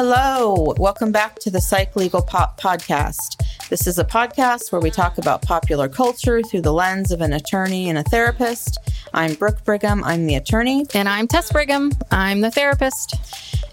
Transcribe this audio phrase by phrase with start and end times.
[0.00, 3.42] Hello, welcome back to the Psych Legal Pop Podcast.
[3.68, 7.32] This is a podcast where we talk about popular culture through the lens of an
[7.32, 8.78] attorney and a therapist.
[9.12, 10.86] I'm Brooke Brigham, I'm the attorney.
[10.94, 13.16] And I'm Tess Brigham, I'm the therapist.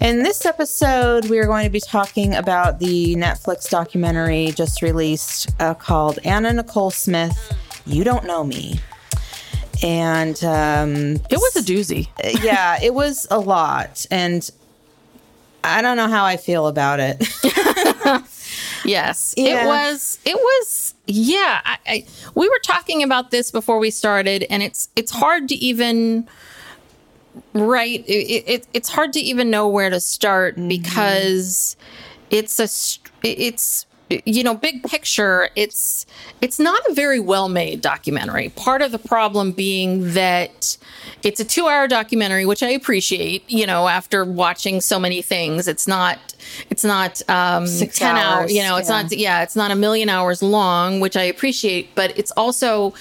[0.02, 5.52] In this episode, we are going to be talking about the Netflix documentary just released
[5.60, 8.80] uh, called Anna Nicole Smith You Don't Know Me.
[9.84, 12.08] And um, it was a doozy.
[12.44, 14.08] yeah, it was a lot.
[14.10, 14.50] And
[15.66, 17.18] I don't know how I feel about it.
[18.86, 19.64] yes, yeah.
[19.64, 20.20] it was.
[20.26, 20.94] It was.
[21.08, 25.50] Yeah, I, I, we were talking about this before we started, and it's it's hard
[25.50, 26.28] to even
[27.54, 28.04] right.
[28.08, 30.68] It, it it's hard to even know where to start mm-hmm.
[30.68, 31.76] because
[32.30, 32.68] it's a
[33.24, 33.86] it's
[34.26, 36.06] you know big picture it's
[36.42, 40.78] it's not a very well made documentary part of the problem being that
[41.24, 45.68] it's a 2 hour documentary which i appreciate you know after watching so many things
[45.68, 46.20] it's not
[46.70, 49.02] it's not um Six 10 hours, hours you know it's yeah.
[49.02, 52.94] not yeah it's not a million hours long which i appreciate but it's also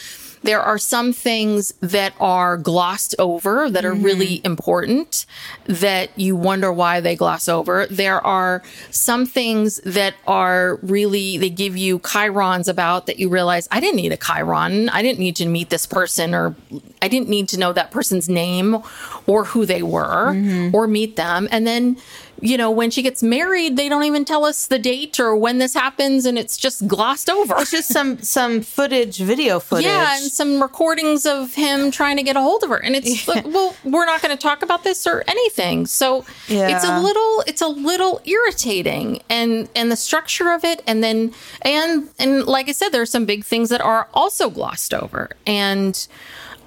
[0.44, 4.46] there are some things that are glossed over that are really mm-hmm.
[4.46, 5.24] important
[5.64, 7.86] that you wonder why they gloss over.
[7.86, 13.66] There are some things that are really, they give you chyrons about that you realize,
[13.72, 14.90] I didn't need a chyron.
[14.92, 16.54] I didn't need to meet this person or
[17.00, 18.82] I didn't need to know that person's name
[19.26, 20.76] or who they were mm-hmm.
[20.76, 21.48] or meet them.
[21.50, 21.96] And then,
[22.40, 25.58] you know, when she gets married, they don't even tell us the date or when
[25.58, 27.54] this happens, and it's just glossed over.
[27.58, 29.86] It's just some some footage, video footage.
[29.86, 33.26] Yeah, and some recordings of him trying to get a hold of her, and it's
[33.28, 35.86] like, well, we're not going to talk about this or anything.
[35.86, 36.68] So Yeah.
[36.76, 41.32] it's a little, it's a little irritating, and and the structure of it, and then
[41.62, 45.30] and and like I said, there are some big things that are also glossed over,
[45.46, 46.06] and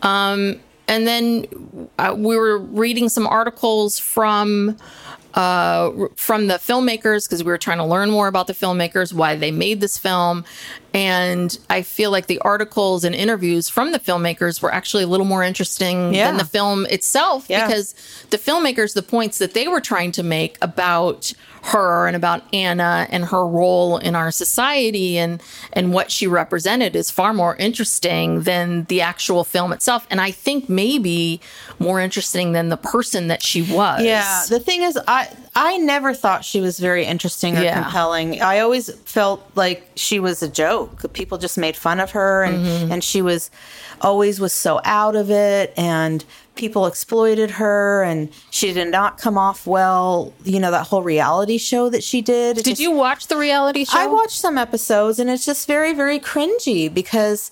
[0.01, 1.45] um, and then
[1.99, 4.77] uh, we were reading some articles from
[5.37, 9.35] uh, from the filmmakers because we were trying to learn more about the filmmakers, why
[9.35, 10.43] they made this film.
[10.93, 15.25] And I feel like the articles and interviews from the filmmakers were actually a little
[15.25, 16.27] more interesting Yeah.
[16.27, 17.67] than the film itself Yeah.
[17.67, 17.93] because
[18.29, 21.33] the filmmakers, the points that they were trying to make about
[21.63, 25.41] her and about Anna and her role in our society and
[25.73, 30.31] and what she represented is far more interesting than the actual film itself and I
[30.31, 31.41] think maybe
[31.77, 34.01] more interesting than the person that she was.
[34.01, 35.27] Yeah, the thing is, I
[35.59, 37.81] I never thought she was very interesting or Yeah.
[37.81, 38.41] compelling.
[38.41, 41.11] I always felt like she was a joke.
[41.13, 42.91] People just made fun of her, and Mm-hmm.
[42.91, 43.49] and she was
[44.01, 46.23] always was so out of it, and
[46.53, 50.31] people exploited her, and she did not come off well.
[50.43, 52.57] You know that whole reality show that she did.
[52.59, 53.97] It Did just- you watch the reality show?
[53.97, 57.49] I watched some episodes and it's just very, very cringy because,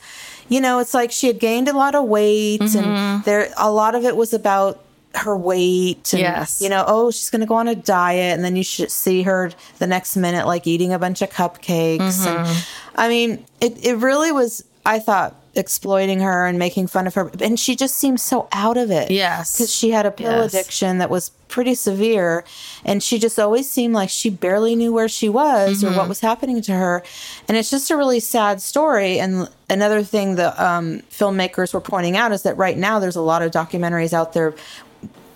[0.50, 2.77] you know, it's like she had gained a lot of weight Mm-hmm.
[2.77, 4.80] and there a lot of it was about
[5.15, 6.62] her weight and Yes.
[6.62, 9.23] you know oh she's going to go on a diet and then you should see
[9.23, 12.59] her the next minute like eating a bunch of cupcakes Mm-hmm.
[12.95, 17.31] i mean it, it really was i thought exploiting her and making fun of her
[17.41, 19.53] and she just seemed so out of it Yes.
[19.56, 20.53] because she had a pill Yes.
[20.53, 22.44] addiction that was pretty severe
[22.83, 25.97] and she just always seemed like she barely knew where she was or Mm-hmm.
[25.97, 27.03] what was happening to her
[27.47, 32.18] and it's just a really sad story and another thing the um, filmmakers were pointing
[32.18, 34.53] out is that right now there's a lot of documentaries out there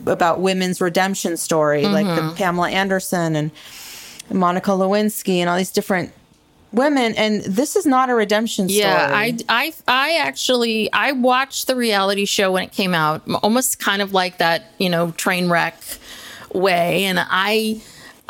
[0.05, 2.35] about women's redemption story, like the mm-hmm.
[2.35, 3.51] Pamela Anderson and
[4.31, 6.11] Monica Lewinsky and all these different
[6.71, 7.15] women.
[7.15, 8.81] And this is not a redemption story.
[8.81, 13.79] Yeah, I, I, I actually I watched the reality show when it came out, almost
[13.79, 15.75] kind of like that, you know, train wreck
[16.53, 17.81] way, and I.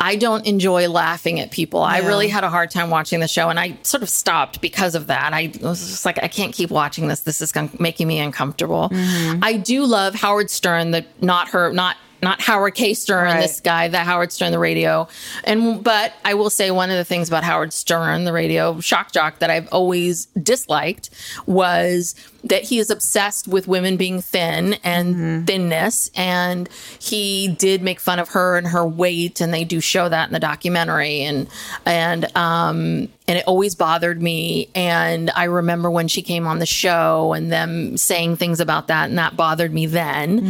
[0.02, 1.82] I don't enjoy laughing at people.
[1.82, 4.94] I really had a hard time watching the show, and I sort of stopped because
[4.94, 5.34] of that.
[5.34, 7.20] I was just like, I can't keep watching this.
[7.20, 8.88] This is making me uncomfortable.
[8.88, 9.44] Mm-hmm.
[9.44, 12.94] I do love Howard Stern, the not her, not not Howard K.
[12.94, 13.40] Stern, Right.
[13.40, 15.08] this guy, the Howard Stern, the radio.
[15.44, 19.12] And but I will say one of the things about Howard Stern, the radio shock
[19.12, 21.10] jock, that I've always disliked
[21.46, 22.14] was
[22.44, 26.10] that he is obsessed with women being thin and thinness.
[26.16, 26.68] And
[26.98, 30.32] he did make fun of her and her weight, and they do show that in
[30.32, 31.20] the documentary.
[31.22, 31.48] And
[31.86, 34.68] and um and it always bothered me.
[34.74, 39.08] And I remember when she came on the show and them saying things about that,
[39.08, 40.40] and that bothered me then.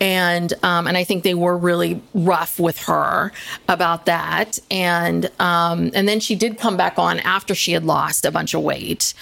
[0.00, 3.32] And um, and I think they were really rough with her
[3.68, 4.58] about that.
[4.70, 8.54] And um, and then she did come back on after she had lost a bunch
[8.54, 9.12] of weight,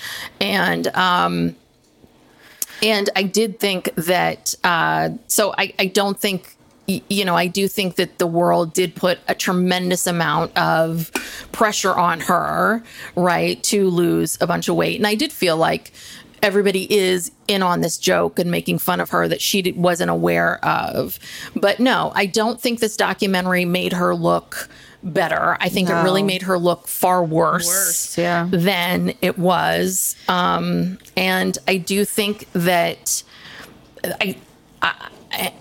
[0.40, 1.56] and um,
[2.80, 4.54] and I did think that.
[4.62, 6.54] Uh, so I I don't think
[7.08, 11.10] you know, I do think that the world did put a tremendous amount of
[11.52, 12.82] pressure on her,
[13.16, 14.96] right, to lose a bunch of weight.
[14.96, 15.92] And I did feel like
[16.42, 20.64] everybody is in on this joke and making fun of her that she wasn't aware
[20.64, 21.18] of.
[21.54, 24.68] But no, I don't think this documentary made her look
[25.02, 25.56] better.
[25.60, 28.48] I think it really made her look far worse, Worse, yeah.
[28.50, 30.16] than it was.
[30.28, 33.22] Um, and I do think that
[34.04, 34.36] I,
[34.82, 35.08] I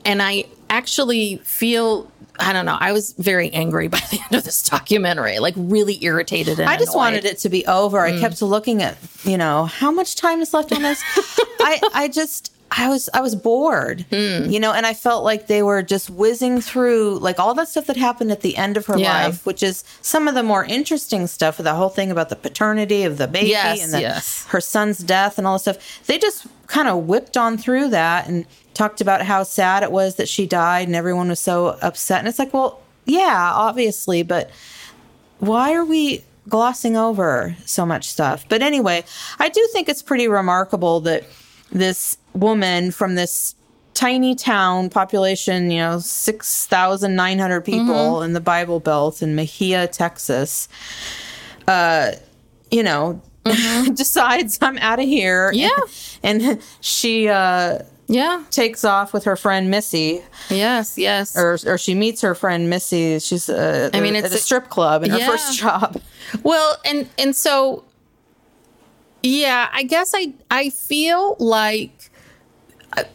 [0.05, 2.09] and I actually feel
[2.41, 2.77] I don't know.
[2.79, 6.57] I was very angry by the end of this documentary, like really irritated.
[6.59, 6.95] And I just annoyed.
[6.97, 7.97] wanted it to be over.
[7.99, 8.17] Mm.
[8.17, 11.03] I kept looking at, you know, how much time is left on this.
[11.59, 14.49] I, I just, I was, I was bored, Hmm.
[14.49, 17.87] you know, and I felt like they were just whizzing through like all that stuff
[17.87, 19.25] that happened at the end of her Yeah.
[19.25, 21.57] life, which is some of the more interesting stuff.
[21.57, 24.45] With the whole thing about the paternity of the baby Yes, and the, yes.
[24.49, 26.05] her son's death and all this stuff.
[26.05, 30.15] They just kind of whipped on through that and talked about how sad it was
[30.15, 32.19] that she died and everyone was so upset.
[32.19, 34.49] And it's like, well, yeah, obviously, but
[35.39, 38.45] why are we glossing over so much stuff?
[38.47, 39.03] But anyway,
[39.39, 41.23] I do think it's pretty remarkable that
[41.71, 43.55] this woman from this
[43.93, 48.23] tiny town population, you know, 6,900 people Mm-hmm.
[48.25, 50.69] in the Bible Belt in Mexia, Texas,
[51.67, 52.11] uh,
[52.71, 53.21] you know,
[53.93, 55.51] decides I'm out of here.
[55.51, 55.59] Mm-hmm.
[55.59, 56.29] Yeah.
[56.29, 57.79] And, and she uh,
[58.11, 58.43] Yeah.
[58.49, 60.97] takes off with her friend Missy, Yes.
[60.97, 61.37] Yes.
[61.37, 63.19] or, or she meets her friend Missy.
[63.19, 66.01] She's uh, I mean, it's a a- strip club in her first job.
[66.43, 67.83] Well, and and so
[69.21, 72.08] yeah, I guess I I feel like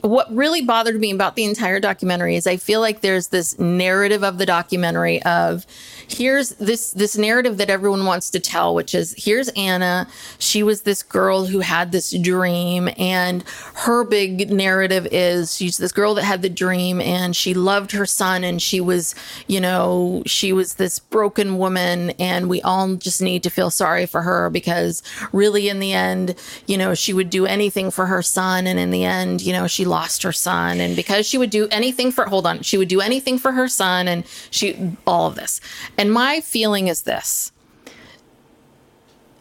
[0.02, 4.22] what really bothered me about the entire documentary is I feel like there's this narrative
[4.22, 5.66] of the documentary of
[6.08, 10.06] here's this this narrative that everyone wants to tell which is here's Anna.
[10.38, 13.42] She was this girl who had this dream and
[13.74, 18.06] her big narrative is she's this girl that had the dream and she loved her
[18.06, 19.14] son and she was
[19.46, 24.06] you know she was this broken woman and we all just need to feel sorry
[24.06, 26.34] for her because really in the end
[26.66, 29.63] you know she would do anything for her son and in the end you know
[29.70, 32.88] she lost her son and because she would do anything for hold on she would
[32.88, 35.60] do anything for her son and she all of this
[35.98, 37.53] and my feeling is this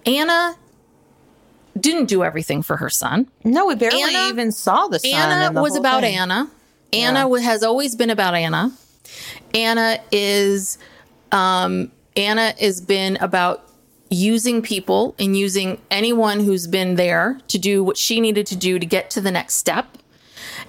[0.05, 0.57] Anna
[1.79, 3.27] didn't do everything for her son.
[3.43, 5.11] No, we barely Anna- even saw the son.
[5.11, 6.15] Anna the was about thing.
[6.15, 6.49] Anna.
[6.91, 8.71] Anna wa- has always been about Anna.
[9.53, 10.77] Anna is
[11.31, 13.67] um, Anna has been about
[14.09, 18.77] using people and using anyone who's been there to do what she needed to do
[18.77, 19.97] to get to the next step.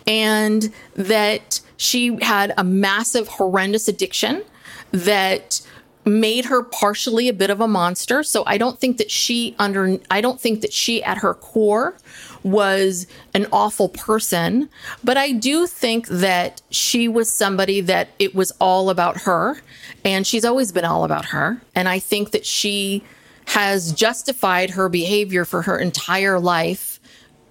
[0.07, 4.43] And that she had a massive, horrendous addiction
[4.93, 5.61] that
[6.05, 8.23] made her partially a bit of a monster.
[8.23, 11.97] So I don't think that she under I don't think that she at her core
[12.43, 14.69] was an awful person,
[15.03, 19.61] but I do think that she was somebody that it was all about her
[20.05, 23.03] and she's always been all about her and I think that she
[23.47, 26.94] has justified her behavior for her entire life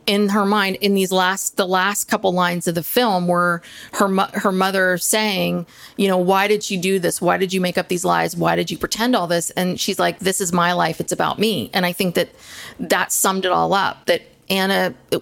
[0.05, 3.61] in her mind in these last the last couple lines of the film were
[3.93, 5.65] her her mother saying
[5.97, 7.21] you know why did you do this?
[7.21, 8.35] Why did you make up these lies?
[8.35, 9.49] Why did you pretend all this?
[9.51, 10.99] And she's like this is my life.
[10.99, 11.69] It's about me.
[11.73, 12.29] And i think that
[12.79, 15.19] that summed it all up that anna uh,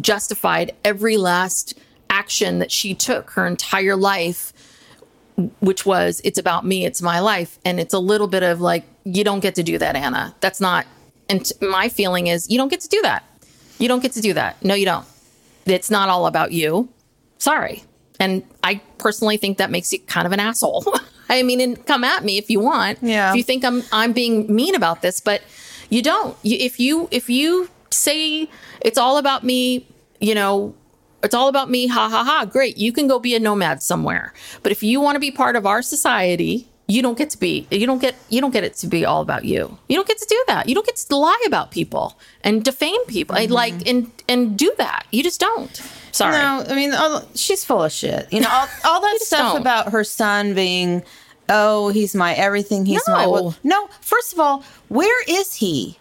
[0.00, 1.78] justified every last
[2.10, 4.52] action that she took her entire life
[5.60, 6.84] which was it's about me.
[6.84, 7.58] It's my life.
[7.64, 10.34] And it's a little bit of like you don't get to do that anna.
[10.40, 10.86] That's not
[11.30, 13.24] and my feeling is you don't get to do that
[13.80, 15.06] you don't get to do that no you don't
[15.66, 16.88] it's not all about you
[17.38, 17.82] sorry
[18.18, 20.84] and i personally think that makes you kind of an asshole.
[21.28, 22.98] I mean, and come at me if you want.
[23.02, 23.30] Yeah.
[23.30, 25.42] If you think I'm I'm being mean about this, but
[25.88, 26.36] you don't.
[26.42, 28.48] You, if you if you say
[28.80, 29.86] it's all about me,
[30.20, 30.74] you know,
[31.22, 32.44] it's all about me, ha ha ha.
[32.44, 34.32] Great, you can go be a nomad somewhere.
[34.62, 37.66] But if you want to be part of our society, you don't get to be.
[37.70, 38.14] You don't get.
[38.28, 39.78] You don't get it to be all about you.
[39.88, 40.68] You don't get to do that.
[40.68, 43.36] You don't get to lie about people and defame people.
[43.36, 43.52] Mm-hmm.
[43.52, 45.06] Like and and do that.
[45.12, 45.80] You just don't.
[46.12, 46.32] Sorry.
[46.32, 48.32] No, I mean, all, she's full of shit.
[48.32, 49.60] You know, all, all that stuff don't.
[49.60, 51.04] about her son being,
[51.48, 52.84] oh, he's my everything.
[52.84, 53.24] He's my.
[53.24, 53.30] No.
[53.30, 55.99] Well, no, first of all, where is he?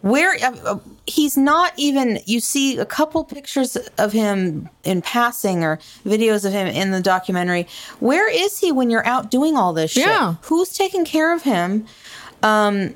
[0.00, 2.20] Where uh, uh, he's not even.
[2.24, 7.00] You see a couple pictures of him in passing or videos of him in the
[7.00, 7.66] documentary.
[7.98, 10.06] Where is he when you're out doing all this shit?
[10.06, 10.34] Yeah.
[10.42, 11.86] Who's taking care of him?
[12.42, 12.94] Um,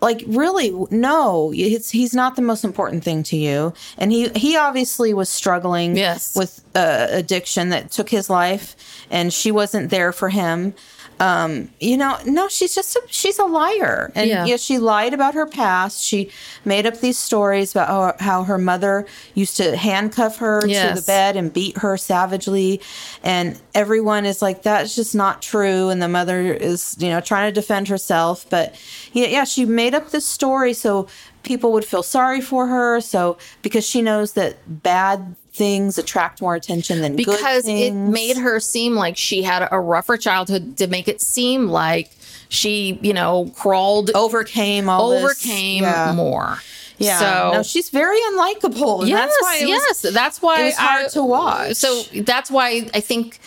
[0.00, 4.54] like really no it's, he's not the most important thing to you and he he
[4.54, 6.36] obviously was struggling Yes.
[6.36, 8.76] with uh, addiction that took his life
[9.10, 10.74] and she wasn't there for him
[11.20, 14.10] um you know no she's just a, she's a liar.
[14.14, 14.56] And Yeah.
[14.56, 16.02] she lied about her past.
[16.02, 16.30] She
[16.64, 17.88] made up these stories about
[18.20, 22.80] how, how her mother used to handcuff her to the bed and beat her savagely.
[23.22, 25.88] And everyone is like that's just not true.
[25.88, 28.46] And the mother is you know trying to defend herself.
[28.50, 28.74] But
[29.12, 30.72] yeah, yeah she made up this story.
[30.74, 31.06] So
[31.44, 36.56] people would feel sorry for her so because she knows that bad things attract more
[36.56, 40.88] attention than good because it made her seem like she had a rougher childhood to
[40.88, 42.10] make it seem like
[42.48, 46.12] she, you know, crawled overcame overcame yeah.
[46.12, 46.58] more.
[46.98, 49.00] Yeah, So no, she's very unlikable.
[49.00, 51.74] and yes, that's why was- yes, that's why it was hard to watch.
[51.76, 53.38] So that's why I think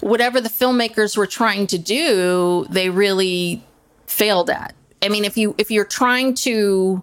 [0.00, 3.62] whatever the filmmakers were trying to do, they really
[4.06, 4.74] failed at.
[5.02, 7.02] I mean, if you if you're trying to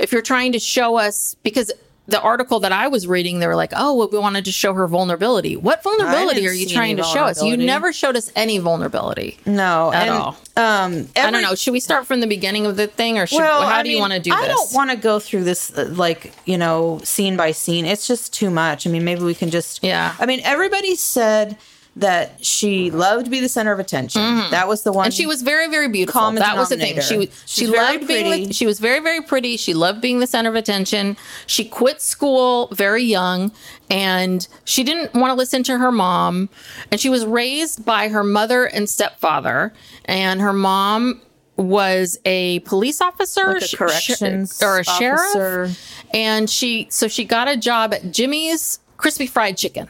[0.00, 1.72] if you're trying to show us because
[2.10, 4.74] the article that I was reading, they were like, "Oh, well, we wanted to show
[4.74, 5.56] her vulnerability.
[5.56, 7.42] What vulnerability are you trying to show us?
[7.42, 10.36] You never showed us any vulnerability no at and, all.
[10.56, 11.54] Um, I don't know.
[11.54, 13.90] Should we start from the beginning of the thing, or should, Well, how I do
[13.90, 14.50] you want to do I this?
[14.50, 17.86] I don't want to go through this uh, like you know scene by scene.
[17.86, 18.86] It's just too much.
[18.86, 19.82] I mean, maybe we can just.
[19.82, 20.14] Yeah.
[20.18, 21.56] I mean, everybody said
[22.00, 24.20] that she loved to be the center of attention.
[24.50, 25.02] That was the one.
[25.02, 25.06] Mm-hmm.
[25.06, 28.06] and she was very very beautiful that was the thing she was she She's loved
[28.08, 31.16] being the, she was very very pretty she loved being the center of attention
[31.46, 33.52] she quit school very young
[33.90, 36.48] and she didn't want to listen to her mom
[36.90, 39.72] and she was raised by her mother and stepfather
[40.06, 41.20] and her mom
[41.56, 45.32] was a police officer Like a sh- corrections or a officer.
[45.32, 49.88] sheriff and she so she got a job at Jimmy's crispy fried chicken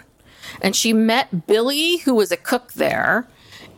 [0.63, 3.27] and she met Billy, who was a cook there.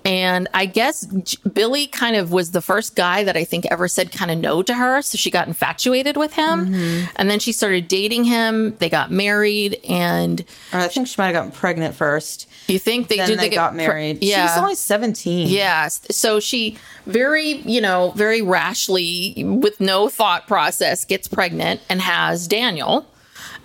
[0.04, 3.86] And I guess J- Billy kind of was the first guy that I think ever
[3.86, 5.00] said kind of no to her.
[5.00, 6.66] So she got infatuated with him.
[6.66, 7.12] Mm-hmm.
[7.14, 8.74] And then she started dating him.
[8.78, 9.78] They got married.
[9.88, 10.40] And
[10.72, 12.48] Or I think she might have gotten pregnant first.
[12.66, 14.24] you think they Then did they, get got pre- married.
[14.24, 14.38] yeah.
[14.44, 15.46] she was only seventeen.
[15.46, 16.00] Yes.
[16.10, 22.48] So she very, you know, very rashly, with no thought process, gets pregnant and has
[22.48, 23.06] Daniel.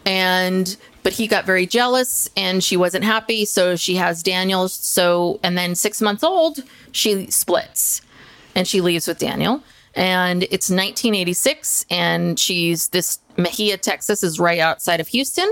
[0.05, 3.45] And, but he got very jealous and she wasn't happy.
[3.45, 4.67] So she has Daniel.
[4.67, 6.61] So, and then six months old,
[6.91, 8.01] she splits
[8.55, 9.63] and she leaves with Daniel.
[9.95, 15.49] And it's 1986 and she's this Mexia, Texas is right outside of Houston.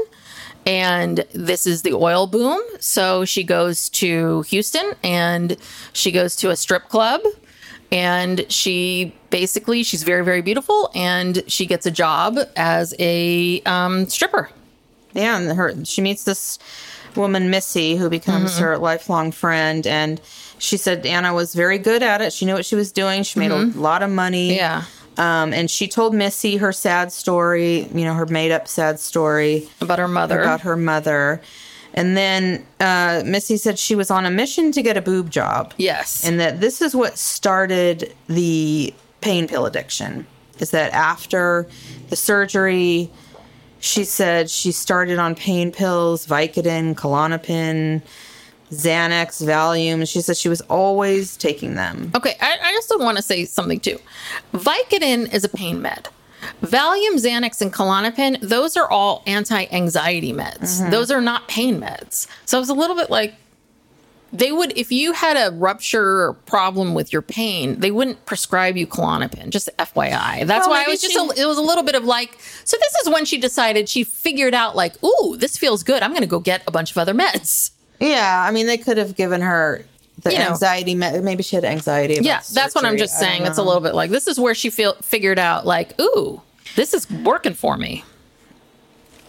[0.65, 2.59] And this is the oil boom.
[2.81, 5.55] So she goes to Houston and
[5.93, 7.21] she goes to a strip club
[7.93, 14.05] and she basically she's very very beautiful and she gets a job as a um,
[14.07, 14.49] stripper
[15.15, 16.59] Yeah, and her she meets this
[17.15, 18.63] woman Missy who becomes Mm-hmm.
[18.63, 20.19] her lifelong friend and
[20.59, 22.31] she said Anna was very good at it.
[22.33, 23.23] She knew what she was doing.
[23.23, 24.49] She made a lot of money.
[24.51, 24.57] Mm-hmm.
[24.57, 24.83] Yeah.
[25.17, 29.69] Um, and she told Missy her sad story, you know, her made up sad story
[29.79, 31.41] about her mother about her mother.
[31.93, 35.73] And then uh, Missy said she was on a mission to get a boob job.
[35.77, 40.27] yes And that this is what started the pain pill addiction.
[40.59, 41.67] Is that after
[42.09, 43.09] the surgery,
[43.85, 48.01] she said she started on pain pills, Vicodin, Klonopin,
[48.71, 50.07] Xanax, Valium.
[50.09, 52.11] She said she was always taking them.
[52.15, 53.99] okay i, I also want to say something too.
[54.53, 56.09] Vicodin is a pain med.
[56.61, 60.79] Valium xanax and klonopin those are all anti-anxiety meds.
[60.81, 60.91] Mm-hmm.
[60.91, 62.27] Those are not pain meds.
[62.45, 63.35] So i was a little bit like
[64.33, 68.85] they would if you had a rupture problem with your pain they wouldn't prescribe you
[68.87, 71.95] klonopin just fyi that's Well, why it was just a, it was a little bit
[71.95, 75.83] of like so this is when she decided she figured out like ooh this feels
[75.83, 78.97] good i'm gonna go get a bunch of other meds Yeah, I mean, they could
[78.97, 79.85] have given her
[80.23, 80.49] the You know.
[80.49, 80.95] anxiety.
[80.95, 82.17] Me- maybe she had anxiety.
[82.21, 84.69] Yeah that's what i'm just saying it's a little bit like this is where she
[84.69, 86.41] feel figured out like ooh
[86.75, 88.03] this is working for me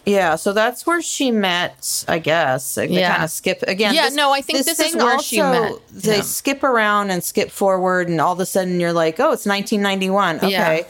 [0.07, 2.77] Yeah, so that's where she met, I guess.
[2.77, 3.11] Like, Yeah.
[3.11, 3.93] kind of skip again.
[3.93, 6.23] Yeah, no, I think this is where she met They him.
[6.23, 10.37] skip around and skip forward, and all of a sudden you're like, oh, it's 1991.
[10.37, 10.49] Okay.
[10.49, 10.81] Yeah.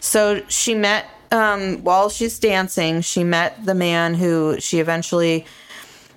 [0.00, 5.44] So she met, um, while she's dancing, she met the man who she eventually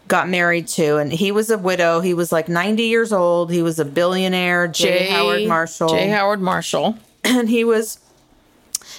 [0.08, 2.00] got married to, and he was a widow.
[2.00, 3.52] He was like 90 years old.
[3.52, 5.08] He was a billionaire, J.
[5.10, 6.08] Howard Marshall J.
[6.10, 6.98] Howard Marshall.
[7.24, 7.98] and he was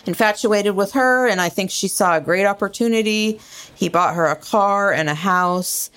[0.06, 3.40] infatuated with her and i think she saw a great opportunity.
[3.74, 5.90] He bought her a car and a house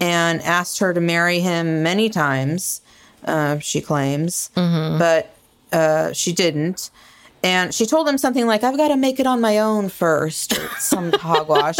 [0.00, 2.80] and asked her to marry him many times
[3.24, 4.50] uh, she claims.
[4.98, 5.34] But
[5.72, 6.90] uh, she didn't
[7.46, 10.58] and she told him something like i've got to make it on my own first
[10.58, 11.78] or some hogwash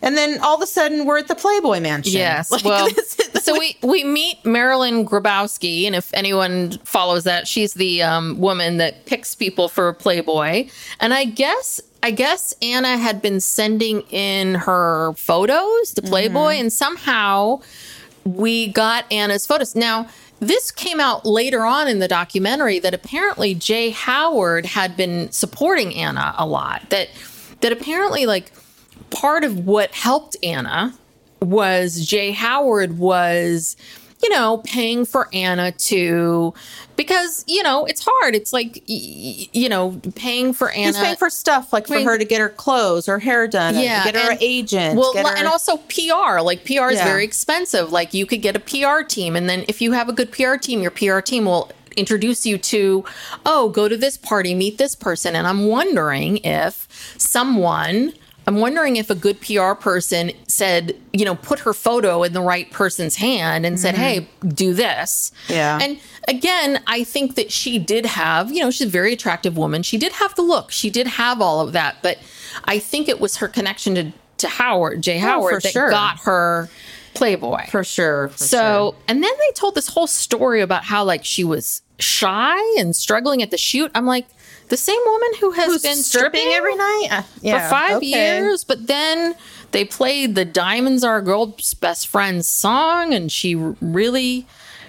[0.00, 2.50] and then all of a sudden we're at the playboy mansion Yes.
[2.50, 2.88] Like, well,
[3.42, 8.76] so we we meet Marilyn Grabowski, and if anyone follows that, she's the um, woman
[8.78, 10.68] that picks people for Playboy.
[11.00, 16.72] And I guess I guess Anna had been sending in her photos to Playboy, and
[16.72, 17.60] somehow
[18.24, 19.74] we got Anna's photos.
[19.74, 20.08] Now.
[20.40, 23.90] This came out later on in the documentary that apparently J.
[23.90, 26.88] Howard had been supporting Anna a lot.
[26.90, 27.08] That
[27.60, 28.52] that apparently like
[29.10, 30.96] part of what helped Anna
[31.40, 32.32] was J.
[32.32, 33.76] Howard was,
[34.22, 36.52] you know, paying for Anna to
[36.96, 38.34] because you know it's hard.
[38.34, 40.86] It's like you know paying for Anna.
[40.86, 43.78] He's paying for stuff like for Paying- her to get her clothes her hair done,
[43.78, 44.98] yeah, get her and- agent.
[44.98, 46.40] Well, her- and also PR.
[46.40, 47.04] Like PR is Yeah.
[47.04, 47.92] very expensive.
[47.92, 50.56] Like you could get a PR team, and then if you have a good PR
[50.56, 53.04] team, your PR team will introduce you to,
[53.44, 55.34] oh, go to this party, meet this person.
[55.34, 56.86] And I'm wondering if
[57.18, 58.12] someone.
[58.48, 62.40] I'm wondering if a good PR person said, you know, put her photo in the
[62.40, 65.30] right person's hand and said, hey, do this.
[65.44, 65.52] Mm-hmm.
[65.52, 65.78] Yeah.
[65.82, 69.82] And again, I think that she did have, you know, she's a very attractive woman.
[69.82, 70.70] She did have the look.
[70.70, 71.96] She did have all of that.
[72.02, 72.18] But
[72.64, 75.18] I think it was her connection to, to Howard, J.
[75.18, 75.90] Howard, Oh, that sure.
[75.90, 76.70] got her
[77.12, 77.66] Playboy.
[77.70, 78.28] for sure.
[78.28, 82.56] for so, and then they told this whole story about how like she was shy
[82.78, 83.90] and struggling at the shoot.
[83.94, 84.26] I'm like,
[84.68, 88.06] the same woman who has Who's been stripping stripping every night Uh, for five okay.
[88.06, 89.34] years, but then
[89.70, 94.46] they played the "Diamonds Are a Girl's Best Friend" song, and she really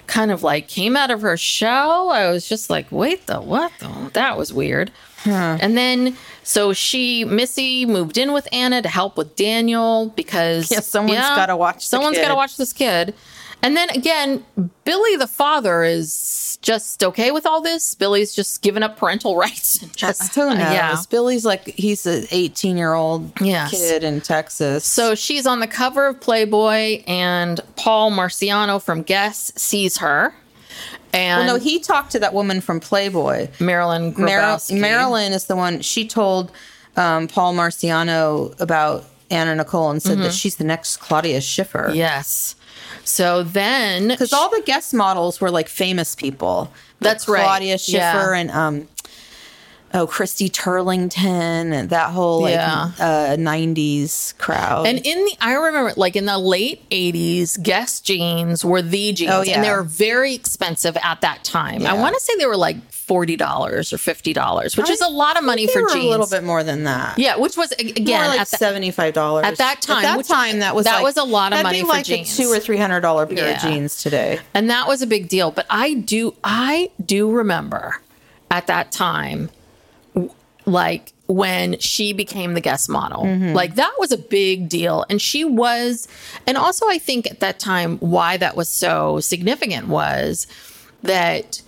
[0.07, 2.09] kind of like came out of her shell.
[2.09, 3.71] I was just like, "Wait, the what?
[3.79, 4.91] The that was weird."
[5.25, 10.79] And then, so she Missy moved in with Anna to help with Daniel because Yeah,
[10.79, 13.13] someone's gotta watch Someone's got to watch this kid.
[13.61, 14.45] And then again,
[14.85, 17.95] Billy the father is just okay with all this.
[17.95, 19.81] Billy's just giving up parental rights.
[19.81, 20.57] and Just Who knows?
[20.59, 21.01] Yeah.
[21.09, 23.71] Billy's like he's an 18 year old Yes.
[23.71, 24.83] kid in Texas.
[24.85, 30.33] So she's on the cover of Playboy, and Paul Marciano from Guess sees her.
[31.13, 33.47] And well, no, he talked to that woman from Playboy.
[33.59, 36.51] Marilyn Mar- Marilyn is the one she told
[36.95, 40.23] um, Paul Marciano about Anna Nicole and said Mm-hmm.
[40.23, 41.91] that she's the next Claudia Schiffer.
[41.95, 42.53] Yes.
[43.03, 46.71] So then, Because all the Guess models were like famous people.
[46.99, 47.43] That's Like right.
[47.45, 48.35] Claudia Schiffer Yeah.
[48.35, 48.87] and um
[49.93, 52.91] oh Christy Turlington and that whole like Yeah.
[52.99, 54.85] uh 90s crowd.
[54.85, 59.31] and in the, I remember like in the late 80s, Guess jeans were the jeans.
[59.33, 59.55] Oh, yeah.
[59.55, 61.85] And they were very expensive at that time.
[61.87, 63.41] I want to say they were like $40
[63.93, 66.05] or $50, which is a lot of money for jeans.
[66.05, 67.17] a little bit more than that.
[67.17, 70.59] Yeah, which was, again, like seventy five dollars at that time, At that which- time,
[70.59, 72.37] that was that like- was a lot of money for like jeans.
[72.39, 73.55] a two or three hundred dollar pair Yeah.
[73.55, 74.39] of jeans today.
[74.53, 75.49] And that was a big deal.
[75.51, 78.01] But I do, I do remember
[78.51, 79.49] at that time,
[80.65, 83.53] like when she became the Guess model, mm-hmm.
[83.53, 85.05] like that was a big deal.
[85.09, 86.07] And she was,
[86.47, 90.47] and also I think at that time, why that was so significant was
[91.03, 91.61] that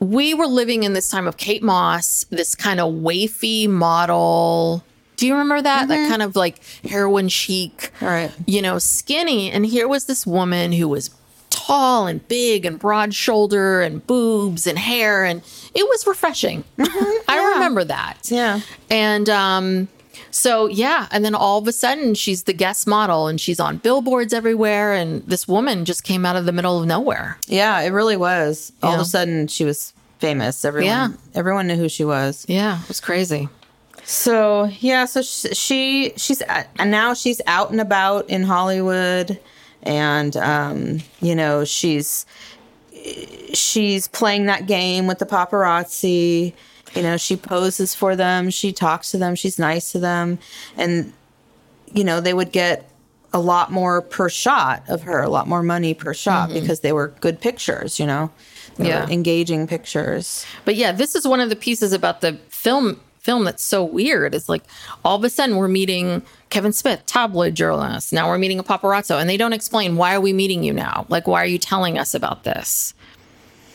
[0.00, 4.84] we were living in this time of Kate Moss, this kind of wafy model.
[5.16, 5.88] Do you remember that?
[5.88, 8.30] That kind of like heroin chic, Right.
[8.46, 9.50] you know, skinny.
[9.50, 11.10] And here was this woman who was
[11.48, 15.24] tall and big and broad shoulder and boobs and hair.
[15.24, 15.40] And
[15.74, 16.64] it was refreshing.
[16.78, 18.18] I remember that.
[18.30, 18.60] Yeah.
[18.90, 19.88] And um,
[20.36, 21.06] so, yeah.
[21.10, 24.92] And then all of a sudden, she's the Guess model and she's on billboards everywhere.
[24.92, 27.38] And this woman just came out of the middle of nowhere.
[27.46, 28.72] Yeah, it really was.
[28.82, 30.64] All of a sudden, she was famous.
[30.64, 31.08] Everyone, Yeah.
[31.34, 32.44] everyone knew who she was.
[32.48, 33.48] Yeah, it was crazy.
[34.04, 36.40] So yeah, so sh- she she's
[36.78, 39.40] and now she's out and about in Hollywood,
[39.82, 42.24] and um, you know she's
[43.52, 46.52] she's playing that game with the paparazzi.
[46.96, 50.38] You know, she poses for them, she talks to them, she's nice to them,
[50.76, 51.12] and
[51.92, 52.90] you know they would get
[53.32, 56.60] a lot more per shot of her, a lot more money per shot mm-hmm.
[56.60, 58.00] because they were good pictures.
[58.00, 58.30] You know,
[58.76, 59.06] they Yeah.
[59.08, 60.46] engaging pictures.
[60.64, 64.34] But yeah, this is one of the pieces about the film film that's so weird.
[64.36, 64.62] It's like
[65.04, 68.12] all of a sudden we're meeting Kevin Smith, tabloid journalist.
[68.12, 71.06] Now we're meeting a paparazzo, and they don't explain why are we meeting you now?
[71.08, 72.94] Like, why are you telling us about this?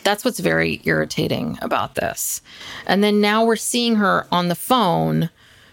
[0.04, 2.42] That's what's very irritating about this.
[2.86, 5.30] And then now we're seeing her on the phone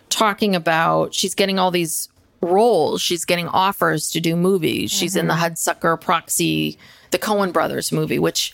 [0.10, 2.10] talking about she's getting all these
[2.42, 3.02] roles.
[3.02, 4.92] She's getting offers to do movies.
[4.92, 5.54] She's in the mm-hmm.
[5.54, 6.78] Hudsucker Proxy,
[7.12, 8.54] the Coen Brothers movie, which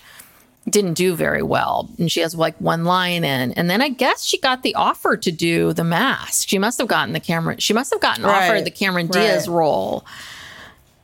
[0.67, 1.89] didn't do very well.
[1.99, 3.51] And she has like one line in.
[3.51, 6.47] And then I guess she got the offer to do The Mask.
[6.47, 8.49] She must have gotten the Cameron, she must have gotten Right.
[8.49, 9.55] offered the Cameron Diaz Right.
[9.55, 10.05] role.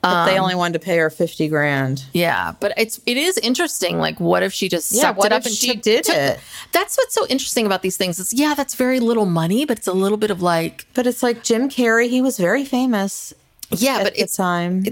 [0.02, 2.04] But they um, only wanted to pay her 50 grand.
[2.12, 4.00] Yeah, but it's it is interesting.
[4.00, 6.04] Like, what if she just Yeah, sucked what it up if and she took- did
[6.06, 6.40] took- it?
[6.72, 8.18] That's what's so interesting about these things.
[8.20, 11.22] Is yeah, that's very little money, but it's a little bit of like But it's
[11.22, 13.34] like Jim Carrey, he was very famous
[13.70, 14.86] yeah, at but the it's time.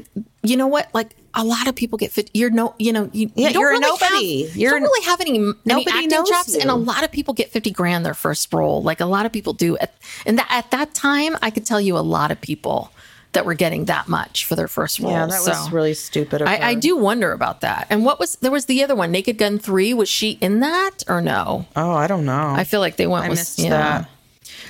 [0.44, 0.90] you know what?
[0.94, 2.30] Like a lot of people get fit.
[2.34, 4.46] You're no, you know, you, Yeah, you don't you're really nobody.
[4.48, 7.04] Have, You're you don't really have any, any Nobody acting knows chops, and a lot
[7.04, 8.82] of people get fifty grand their first role.
[8.84, 9.76] Like a lot of people do.
[9.78, 9.94] At,
[10.26, 12.92] and that, at that time, I could tell you a lot of people
[13.34, 15.12] that were getting that much for their first role.
[15.12, 16.42] yeah, that was really stupid.
[16.42, 17.86] I, I do wonder about that.
[17.90, 19.94] And what was there was the other one, Naked Gun Three?
[19.94, 21.66] Was she in that or no?
[21.76, 22.54] Oh, I don't know.
[22.56, 23.70] I feel like they went I with yeah.
[23.70, 24.10] that.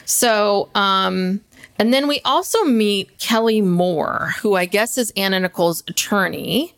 [0.05, 1.41] So, um,
[1.77, 6.73] and then we also meet Kelly Moore, who I guess is Anna Nicole's attorney,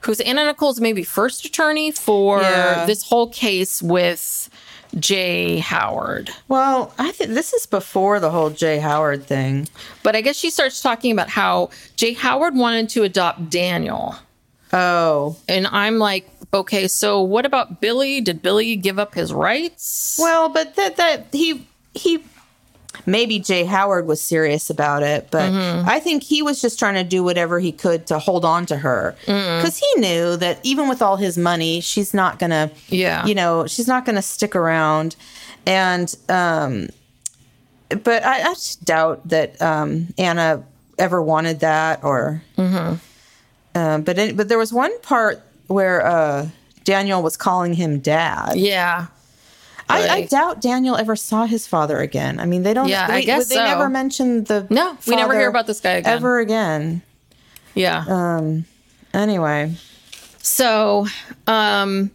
[0.00, 2.86] who's Anna Nicole's maybe first attorney for Yeah.
[2.86, 4.48] this whole case with
[5.00, 5.58] J.
[5.58, 6.30] Howard.
[6.48, 8.78] Well, I think this is before the whole J.
[8.78, 9.68] Howard thing.
[10.02, 12.12] But I guess she starts talking about how J.
[12.14, 14.14] Howard wanted to adopt Daniel.
[14.72, 18.20] Oh, And I'm like, okay, so what about Billy?
[18.20, 20.16] Did Billy give up his rights?
[20.20, 22.22] well, but that that he he
[23.06, 23.64] maybe J.
[23.64, 25.88] Howard was serious about it, but Mm-hmm.
[25.88, 28.76] I think he was just trying to do whatever he could to hold on to
[28.76, 33.24] her because he knew that even with all his money, she's not gonna, Yeah.
[33.26, 35.16] you know, she's not gonna stick around,
[35.66, 36.88] and um,
[38.04, 40.64] but I, I just doubt that um Anna
[40.98, 42.42] ever wanted that or.
[42.56, 42.94] Mm-hmm.
[43.74, 46.48] Um, but it, but there was one part where uh,
[46.84, 48.56] Daniel was calling him dad.
[48.56, 49.06] yeah.
[49.88, 52.38] I, I doubt Daniel ever saw his father again.
[52.40, 52.88] I mean, they don't.
[52.88, 53.64] Yeah, I they, guess they so.
[53.64, 54.66] never mentioned the.
[54.70, 56.12] No, we never hear about this guy again.
[56.12, 57.02] ever again.
[57.74, 58.04] Yeah.
[58.08, 58.60] Uh,
[59.14, 59.74] Anyway,
[60.42, 61.06] So,
[61.46, 62.10] um,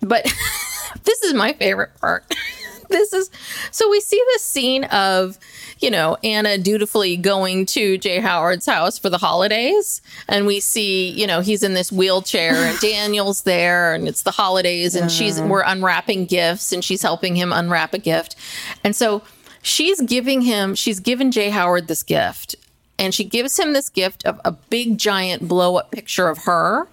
[0.00, 0.24] but
[1.04, 2.24] this is my favorite part.
[2.88, 3.30] this is
[3.70, 5.38] so we see this scene of,
[5.80, 8.20] you know, Anna dutifully going to J.
[8.20, 10.02] Howard's house for the holidays.
[10.28, 14.30] And we see, you know, he's in this wheelchair and Daniel's there and it's the
[14.30, 18.36] holidays and she's, we're unwrapping gifts and she's helping him unwrap a gift.
[18.84, 19.22] And so
[19.62, 21.48] she's giving him, she's given J.
[21.48, 22.56] Howard this gift
[23.00, 26.86] and she gives him this gift of a big giant blow up picture of her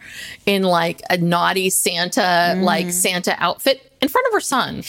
[0.46, 2.94] in like a naughty Santa like mm.
[2.94, 4.84] Santa outfit in front of her son.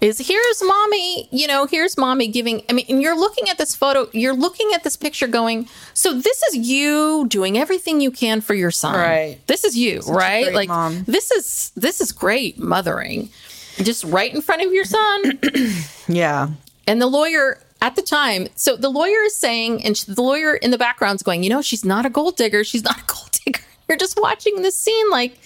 [0.00, 2.62] Is here's mommy, you know, here's mommy giving.
[2.70, 6.14] I mean, and you're looking at this photo, you're looking at this picture going, so
[6.14, 8.94] this is you doing everything you can for your son.
[8.94, 9.38] Right.
[9.46, 10.44] This is you, right?
[10.44, 11.04] great Like mom.
[11.04, 13.28] this is this is great mothering.
[13.76, 15.38] Just right in front of your son.
[16.08, 16.48] yeah,
[16.86, 20.70] And the lawyer at the time, so the lawyer is saying, and the lawyer in
[20.70, 22.64] the background's going, you know, she's not a gold digger.
[22.64, 23.62] She's not a gold digger.
[23.88, 25.38] You're just watching this scene like,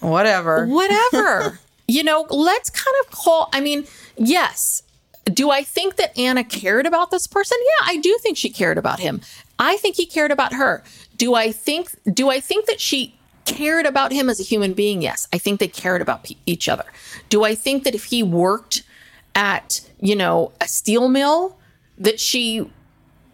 [0.00, 0.66] whatever.
[0.66, 1.58] whatever.
[1.88, 4.82] you know, let's kind of call, I mean, yes.
[5.24, 7.58] Do I think that Anna cared about this person?
[7.60, 9.20] Yeah, I do think she cared about him.
[9.58, 10.82] I think he cared about her.
[11.16, 15.02] Do I think do I think that she cared about him as a human being?
[15.02, 15.26] Yes.
[15.32, 16.84] I think they cared about pe- each other.
[17.28, 18.84] Do I think that if he worked
[19.34, 21.58] at, you know, a steel mill
[21.98, 22.70] that she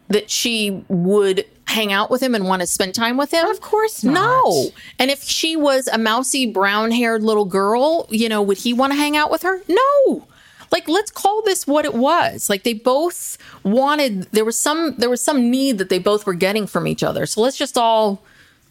[0.09, 3.47] that she would hang out with him and want to spend time with him?
[3.47, 4.15] Of course not.
[4.15, 4.71] No.
[4.99, 8.93] And if she was a mousy brown haired little girl, you know, would he want
[8.93, 9.63] to hang out with her?
[9.69, 10.27] No.
[10.71, 12.51] Like let's call this what it was.
[12.51, 16.35] Like they both wanted there was some there was some need that they both were
[16.35, 17.27] getting from each other.
[17.27, 18.23] So let's just all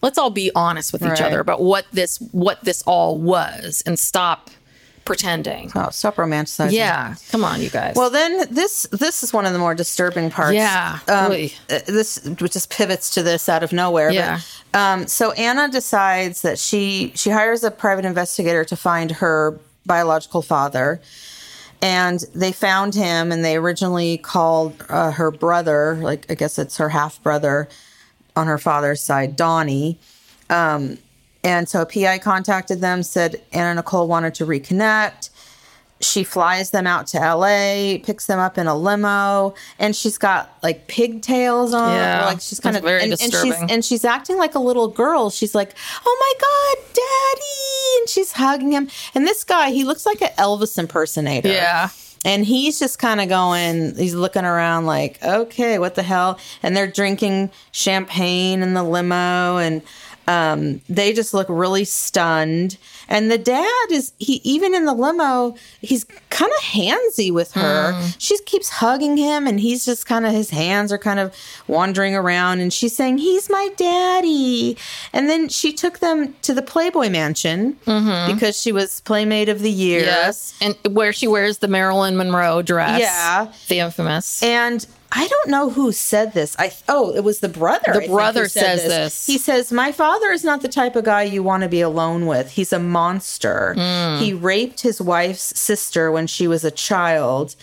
[0.01, 3.97] let's all be honest with each other about what this what this all was and
[3.97, 4.49] stop
[5.06, 5.72] pretending.
[5.76, 6.72] Oh, stop romanticizing.
[6.72, 7.16] Yeah.
[7.30, 7.96] Come on, you guys.
[7.96, 10.56] Well, then this this is one of the more disturbing parts.
[10.56, 11.54] Yeah, um, really.
[11.70, 14.12] uh, this just pivots to this out of nowhere.
[14.12, 14.39] Yeah.
[14.72, 19.60] But, um, so Anna decides that she she hires a private investigator to find her
[19.86, 21.02] biological father,
[21.82, 23.32] and they found him.
[23.32, 27.68] And they originally called uh, her brother, like I guess it's her half brother,
[28.36, 30.00] on her father's side, Donnie.
[30.50, 30.98] Um,
[31.43, 35.29] and so a PI contacted them, said Anna Nicole wanted to reconnect
[36.03, 40.56] she flies them out to LA, picks them up in a limo, and she's got
[40.62, 41.95] like pigtails on.
[41.95, 43.71] Yeah, like she's kind of very and, and she's disturbing.
[43.71, 45.29] and she's acting like a little girl.
[45.29, 45.73] She's like,
[46.06, 48.89] "Oh my god, daddy!" and she's hugging him.
[49.15, 51.49] And this guy, he looks like an Elvis impersonator.
[51.49, 51.89] yeah.
[52.25, 56.39] and he's just kind of going, he's looking around like, okay, what the hell?
[56.62, 59.82] And they're drinking champagne in the limo and
[60.27, 62.77] um, they just look really stunned.
[63.09, 68.01] And the dad is, he, even in the limo, he's kind of handsy with her.
[68.17, 71.36] She keeps hugging him and he's just kind of, his hands are kind of
[71.67, 74.77] wandering around and she's saying, he's my daddy.
[75.12, 79.71] And then she took them to the Playboy Mansion because she was Playmate of the
[79.71, 80.01] Year.
[80.01, 80.57] Yes.
[80.62, 83.01] And where she wears the Marilyn Monroe dress.
[83.01, 83.51] Yeah.
[83.67, 84.41] The infamous.
[84.41, 86.56] And I don't know who said this.
[86.58, 88.02] I oh, it was the brother.
[88.02, 89.26] I brother says this.
[89.28, 92.26] He says, "My father is not the type of guy you want to be alone
[92.26, 92.52] with.
[92.52, 93.76] He's a monster.
[93.78, 94.23] Hmm.
[94.23, 97.56] He raped his wife's sister when she was a child."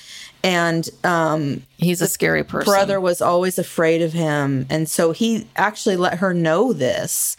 [0.42, 2.64] And um, He's a scary person.
[2.72, 7.36] brother was always afraid of him, and so he actually let her know this.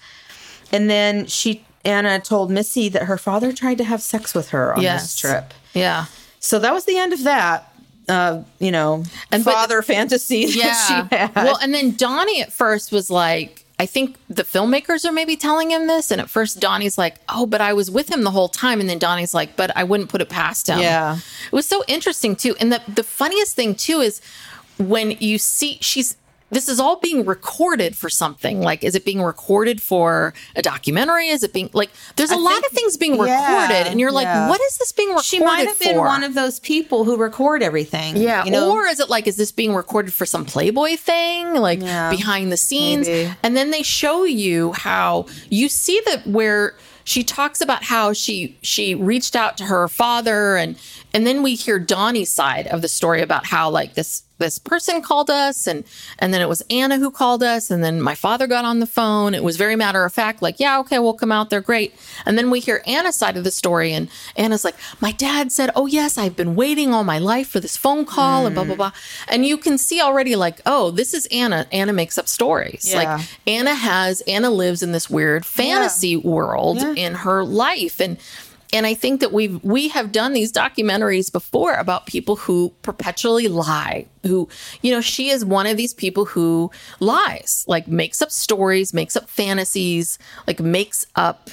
[0.71, 4.75] And then she Anna told Missy that her father tried to have sex with her
[4.75, 5.01] on Yes.
[5.03, 5.53] this trip.
[5.73, 6.05] Yeah.
[6.39, 7.70] So that was the end of that.
[8.09, 10.73] Uh, you know, And but- father fantasy that Yeah.
[11.09, 11.35] she had.
[11.35, 15.71] Well, and then Donnie at first was like, I think the filmmakers are maybe telling
[15.71, 16.11] him this.
[16.11, 18.79] And at first, Donnie's like, oh, but I was with him the whole time.
[18.79, 20.79] And then Donnie's like, but I wouldn't put it past him.
[20.79, 21.17] Yeah.
[21.17, 22.55] It was so interesting, too.
[22.59, 24.21] And the, the funniest thing, too, is
[24.77, 26.15] when you see she's,
[26.51, 28.61] this is all being recorded for something.
[28.61, 31.29] Like, is it being recorded for a documentary?
[31.29, 33.87] Is it being like, there's a I lot think- of things being yeah, recorded.
[33.89, 34.49] And you're like, yeah.
[34.49, 37.63] what is this being recorded she might have been one of those people who record
[37.63, 38.17] everything.
[38.17, 38.43] Yeah.
[38.45, 38.71] you know?
[38.71, 42.09] Or is it like, is this being recorded for some Playboy thing, like Yeah.
[42.09, 43.07] behind the scenes?
[43.07, 43.33] Maybe.
[43.43, 48.57] And then they show you how you see that where she talks about how she
[48.61, 50.77] she reached out to her father and
[51.13, 55.01] and then we hear Donnie's side of the story about how like this this person
[55.01, 55.85] called us and
[56.19, 58.85] and then it was Anna who called us and then my father got on the
[58.85, 59.33] phone.
[59.33, 61.49] It was very matter of fact like yeah okay we'll come out.
[61.49, 61.95] They're great.
[62.25, 65.69] And then we hear Anna's side of the story and Anna's like my dad said
[65.75, 68.73] oh yes I've been waiting all my life for this phone call and blah blah
[68.73, 68.77] mm.
[68.77, 68.91] blah.
[69.27, 71.67] And you can see already like oh this is Anna.
[71.71, 72.91] Anna makes up stories.
[72.91, 73.03] Yeah.
[73.03, 78.17] like Anna has Anna lives in this weird fantasy world in her life and
[78.73, 83.47] and I think that we've we have done these documentaries before about people who perpetually
[83.47, 84.05] lie.
[84.25, 84.47] Who,
[84.81, 89.15] you know, she is one of these people who lies, like makes up stories, makes
[89.17, 91.49] up fantasies, like makes up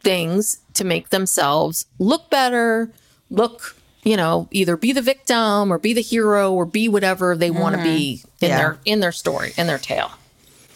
[0.00, 2.90] things to make themselves look better,
[3.30, 7.50] look, you know, either be the victim or be the hero or be whatever they
[7.50, 8.44] want to be mm-hmm.
[8.44, 8.56] in Yeah.
[8.58, 10.10] their in their story, in their tale.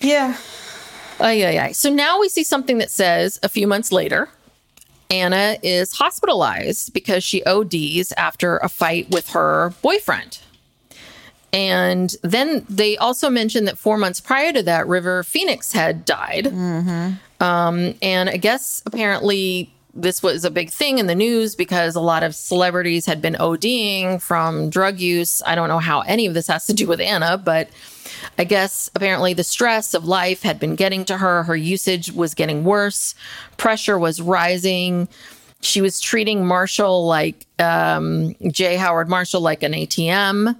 [0.00, 0.36] yeah,
[1.20, 1.72] Ay, ay, ay.
[1.72, 4.28] So now we see something that says a few months later,
[5.10, 10.38] Anna is hospitalized because she ODs after a fight with her boyfriend.
[11.52, 16.48] And then they also mentioned that four months prior to that, River Phoenix had died.
[17.40, 22.00] Um, and I guess apparently this was a big thing in the news because a
[22.00, 25.42] lot of celebrities had been ODing from drug use.
[25.46, 27.68] I don't know how any of this has to do with Anna, but
[28.38, 31.42] I guess apparently the stress of life had been getting to her.
[31.44, 33.14] Her usage was getting worse,
[33.56, 35.08] pressure was rising.
[35.60, 38.76] She was treating Marshall like um, J.
[38.76, 40.56] Howard Marshall like an ATM.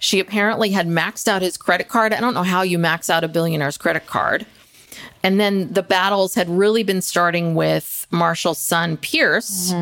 [0.00, 2.12] She apparently had maxed out his credit card.
[2.12, 4.46] I don't know how you max out a billionaire's credit card.
[5.22, 9.72] And then the battles had really been starting with Marshall's son, Pierce.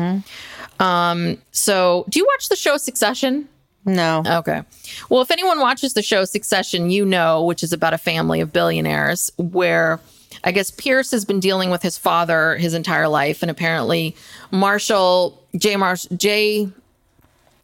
[0.79, 3.47] Um, so, do you watch the show Succession?
[3.87, 4.61] No, Okay.
[5.09, 8.53] Well, if anyone watches the show Succession, you know, which is about a family of
[8.53, 9.99] billionaires, where
[10.43, 14.15] I guess Pierce has been dealing with his father his entire life, and apparently
[14.51, 15.75] Marshall, J.
[15.77, 16.69] Marsh, J.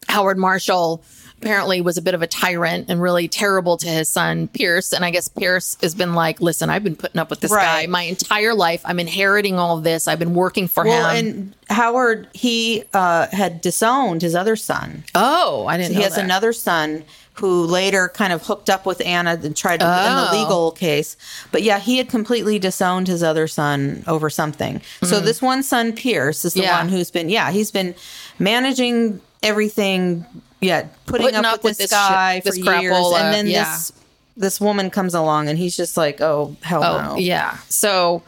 [0.08, 1.02] Howard Marshall,
[1.44, 4.92] apparently was a bit of a tyrant and really terrible to his son Pierce.
[4.92, 7.86] And I guess Pierce has been like, "Listen, I've been putting up with this guy
[7.86, 8.80] my entire life.
[8.84, 10.08] I'm inheriting all of this.
[10.08, 15.04] I've been working for well, him." and Howard he uh, had disowned his other son.
[15.14, 15.92] oh, I didn't.
[15.92, 16.24] He know has that.
[16.24, 17.04] another son
[17.38, 20.28] who later kind of hooked up with Anna and tried to in Oh.
[20.30, 21.16] the legal case.
[21.50, 24.80] But yeah, he had completely disowned his other son over something.
[25.02, 26.64] So this one son, Pierce, is the Mm.
[26.64, 26.78] Yeah.
[26.78, 27.94] one who's been yeah he's been
[28.38, 30.24] managing everything.
[30.64, 33.64] Yeah, putting, Putting up, up with this, guy for this years, crapola, and then yeah.
[33.64, 33.92] this
[34.36, 37.58] this woman comes along, and he's just like, oh hell Oh, no, yeah.
[37.68, 38.22] So,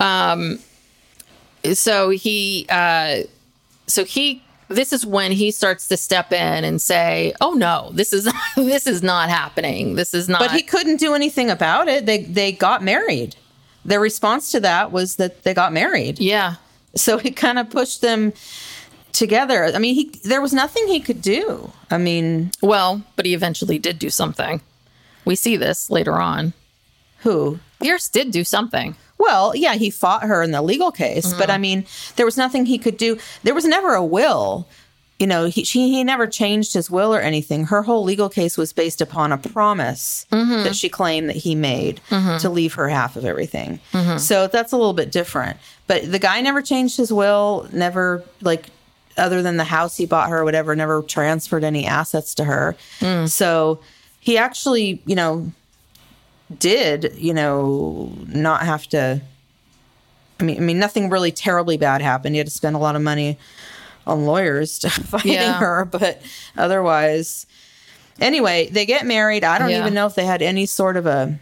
[0.00, 0.58] um,
[1.72, 3.22] so he, uh,
[3.86, 8.12] so he, this is when he starts to step in and say, "Oh no, this
[8.12, 9.94] is this is not happening.
[9.94, 12.06] This is not." But he couldn't do anything about it.
[12.06, 13.36] They they got married.
[13.84, 16.20] Their response to that was that they got married.
[16.20, 16.54] yeah,
[16.94, 18.32] So he kind of pushed them
[19.12, 19.64] together.
[19.66, 21.72] I mean, he there was nothing he could do.
[21.90, 24.60] I mean, well, but he eventually did do something.
[25.24, 26.52] We see this later on.
[27.20, 27.58] who?
[27.80, 28.96] Pierce did do something.
[29.18, 31.50] Well, yeah, he fought her in the legal case, but mm-hmm.
[31.52, 33.18] I mean, there was nothing he could do.
[33.44, 34.66] There was never a will.
[35.22, 37.66] you know, he she, he never changed his will or anything.
[37.66, 40.64] Her whole legal case was based upon a promise mm-hmm.
[40.64, 42.38] that she claimed that he made mm-hmm.
[42.38, 43.78] to leave her half of everything.
[44.18, 45.58] So that's a little bit different.
[45.86, 48.70] But the guy never changed his will, never like
[49.16, 52.76] other than the house he bought her or whatever, never transferred any assets to her.
[53.00, 53.26] Hmm.
[53.26, 53.80] So
[54.20, 55.52] he actually, you know,
[56.58, 59.20] did, you know, not have to
[60.40, 62.34] I mean, I mean, nothing really terribly bad happened.
[62.34, 63.38] He had to spend a lot of money
[64.08, 65.58] on lawyers to fighting Yeah.
[65.60, 66.20] her, but
[66.56, 67.46] otherwise,
[68.20, 69.44] anyway, they get married.
[69.44, 69.78] I don't Yeah.
[69.80, 71.38] even know if they had any sort of a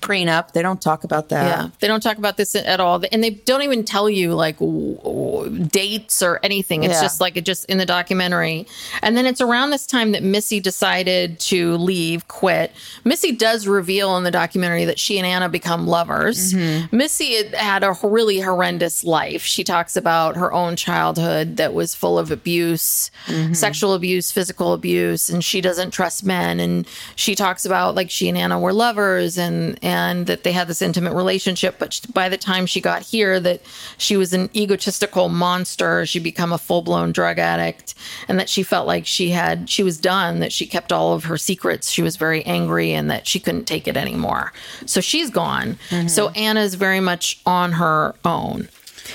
[0.00, 0.52] prenup.
[0.52, 1.44] They don't talk about that.
[1.46, 4.58] Yeah, they don't talk about this at all, and they don't even tell you like
[4.58, 6.84] w- w- dates or anything.
[6.84, 7.02] It's Yeah.
[7.02, 8.66] just like it just in the documentary.
[9.02, 12.72] And then it's around this time that Missy decided to leave, quit.
[13.04, 16.52] Missy does reveal in the documentary that she and Anna become lovers.
[16.52, 16.96] Mm-hmm.
[16.96, 19.42] Missy had, had a really horrendous life.
[19.42, 23.52] She talks about her own childhood that was full of abuse, mm-hmm.
[23.52, 26.60] sexual abuse, physical abuse, and she doesn't trust men.
[26.60, 30.66] And she talks about like she and Anna were lovers and and that they had
[30.66, 31.76] this intimate relationship.
[31.78, 33.62] But by the time she got here, that
[33.96, 36.04] she was an egotistical monster.
[36.04, 37.94] She become a full blown drug addict,
[38.26, 40.40] and that she felt like she had she was done.
[40.40, 41.88] That she kept all of her secrets.
[41.88, 44.52] She was very angry, and that she couldn't take it anymore.
[44.86, 45.78] So she's gone.
[45.90, 46.08] Mm-hmm.
[46.08, 48.68] So Anna is very much on her own.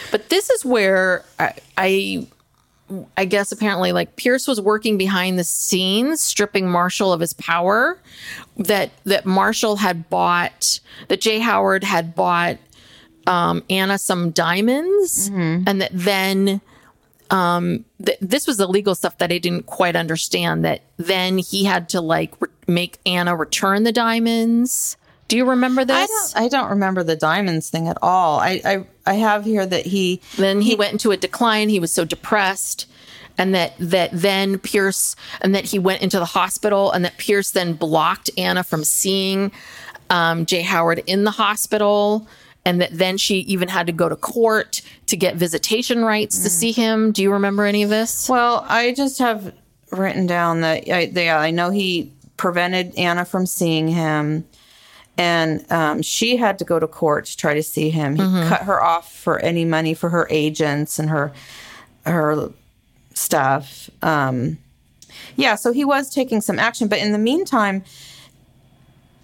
[0.09, 2.27] But this is where I, I
[3.17, 7.97] I guess apparently like Pierce was working behind the scenes, stripping Marshall of his power.
[8.57, 11.39] That that Marshall had bought, that J.
[11.39, 12.57] Howard had bought
[13.27, 15.29] um, Anna some diamonds,
[15.67, 16.61] and that then
[17.29, 20.65] um, th- this was the legal stuff that I didn't quite understand.
[20.65, 24.97] That then he had to like re- make Anna return the diamonds.
[25.31, 25.95] Do you remember this?
[26.35, 26.45] I don't.
[26.45, 28.41] I don't remember the diamonds thing at all.
[28.41, 28.61] I.
[28.65, 30.19] I, I have here that he.
[30.35, 32.85] then he went into a decline he was so depressed
[33.37, 37.51] and that that then pierce and that he went into the hospital and that pierce
[37.51, 39.53] then blocked anna from seeing
[40.09, 40.63] um, J.
[40.63, 42.27] Howard in the hospital
[42.65, 46.49] and that then she even had to go to court to get visitation rights to
[46.49, 49.53] see him do you remember any of this Well, I just have
[49.91, 54.45] written down that I, they, I know he prevented Anna from seeing him,
[55.17, 58.15] and um, she had to go to court to try to see him.
[58.15, 61.31] He cut her off for any money for her agents and her
[62.05, 62.51] her
[63.13, 63.89] stuff.
[64.01, 64.57] Um,
[65.35, 67.83] yeah, so he was taking some action, but in the meantime,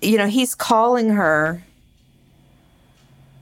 [0.01, 1.63] you know, he's calling her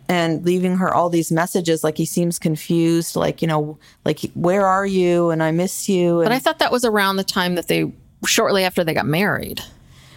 [0.07, 1.83] and leaving her all these messages.
[1.83, 5.31] Like he seems confused like you know like where are you?
[5.31, 6.19] and i miss you.
[6.21, 7.91] And but i thought that was around the time that they
[8.25, 9.61] shortly after they got married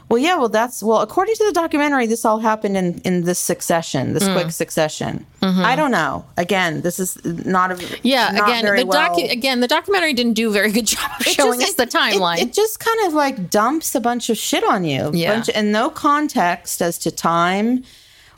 [0.09, 3.39] well yeah well that's well according to the documentary this all happened in in this
[3.39, 7.95] succession this quick succession i don't know again this is not a Mm-hmm.
[8.07, 11.27] yeah not again the well- again the documentary didn't do a very good job of
[11.27, 14.01] It showing just- us the it- it- timeline It, just kind of like dumps a
[14.01, 15.11] bunch of shit on you.
[15.15, 15.35] Yeah.
[15.35, 17.85] Bunch and no context as to time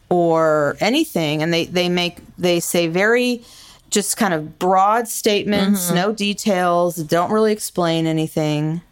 [0.09, 1.43] or anything.
[1.43, 3.43] And they, they make, they say very
[3.91, 5.95] just kind of broad statements, Mm-hmm.
[5.95, 8.83] no details, don't really explain anything.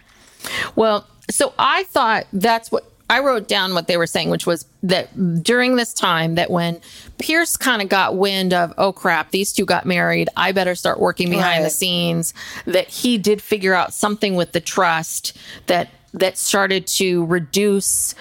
[0.77, 4.67] Well, so I thought that's what I wrote down what they were saying, which was
[4.83, 6.81] that during this time that when
[7.19, 11.01] Pierce kind of got wind of, oh crap, these two got married, I better start
[11.01, 12.35] working behind the scenes,
[12.67, 15.37] that he did figure out something with the trust
[15.67, 18.15] that that started to reduce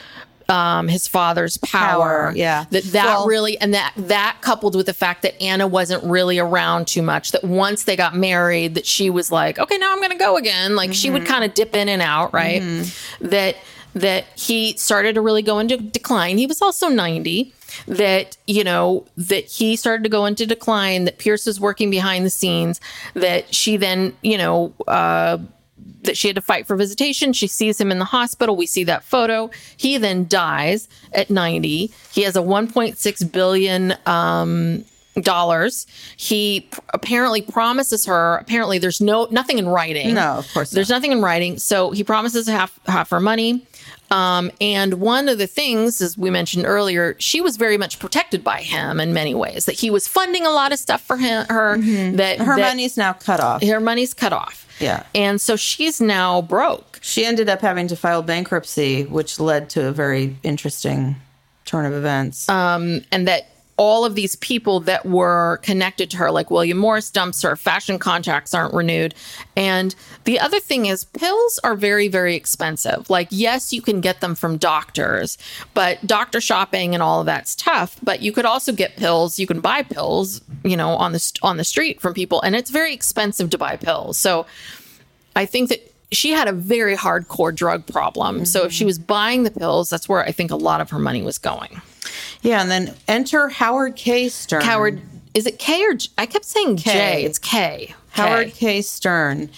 [0.49, 2.27] um, his father's power.
[2.29, 2.65] Power, yeah.
[2.71, 6.39] That that Well- really and that that coupled with the fact that Anna wasn't really
[6.39, 7.31] around too much.
[7.31, 10.38] That once they got married, that she was like, okay, now I'm going to go
[10.38, 10.75] again.
[10.75, 11.31] Like she would Mm-hmm.
[11.31, 12.62] kind of dip in and out, right?
[13.21, 13.57] That
[13.93, 16.38] that he started to really go into decline.
[16.38, 17.53] He was also 90.
[17.88, 21.05] That you know that he started to go into decline.
[21.05, 22.79] That Pierce was working behind the scenes.
[23.13, 24.73] That she then you know.
[24.88, 25.39] Uh,
[26.08, 27.32] that she had to fight for visitation.
[27.32, 28.56] She sees him in the hospital.
[28.56, 29.50] We see that photo.
[29.78, 31.91] He then dies at 90.
[32.12, 34.84] He has a 1.6 billion um,
[35.22, 35.88] dollars.
[36.17, 38.38] He p- apparently promises her.
[38.38, 40.13] Apparently, there's no nothing in writing.
[40.13, 41.58] No, of course there's nothing in writing.
[41.60, 43.65] So he promises half half her money.
[44.10, 48.43] Um, and one of the things, as we mentioned earlier, she was very much protected
[48.43, 49.66] by him in many ways.
[49.66, 51.78] That he was funding a lot of stuff for him, her.
[51.78, 53.62] That Her that money's now cut off.
[53.64, 54.66] her money's cut off.
[54.80, 55.03] Yeah.
[55.16, 56.99] And so she's now broke.
[57.01, 61.16] She ended up having to file bankruptcy, which led to a very interesting
[61.66, 62.47] turn of events.
[62.47, 67.11] Um, and that all of these people that were connected to her, like William Morris
[67.11, 69.13] dumps her, fashion contracts aren't renewed.
[69.55, 73.09] And the other thing is, pills are very, very expensive.
[73.09, 75.38] Like, yes, you can get them from doctors,
[75.75, 77.97] but doctor shopping and all of that's tough.
[78.01, 79.38] But you could also get pills.
[79.39, 82.71] You can buy pills, you know, on the on the street from people, and it's
[82.71, 84.17] very expensive to buy pills.
[84.17, 84.47] So
[85.36, 88.45] I think that she had a very hardcore drug problem.
[88.45, 88.88] So if she mm-hmm.
[88.88, 91.82] was buying the pills, that's where I think a lot of her money was going.
[92.41, 94.29] Yeah, and then enter Howard K.
[94.29, 94.61] Stern.
[94.61, 95.01] Howard,
[95.33, 96.09] is it K or J?
[96.17, 96.91] I kept saying K.
[96.91, 97.23] J.
[97.25, 97.93] It's K.
[98.11, 98.51] Howard K.
[98.53, 98.81] K.
[98.81, 99.49] Stern.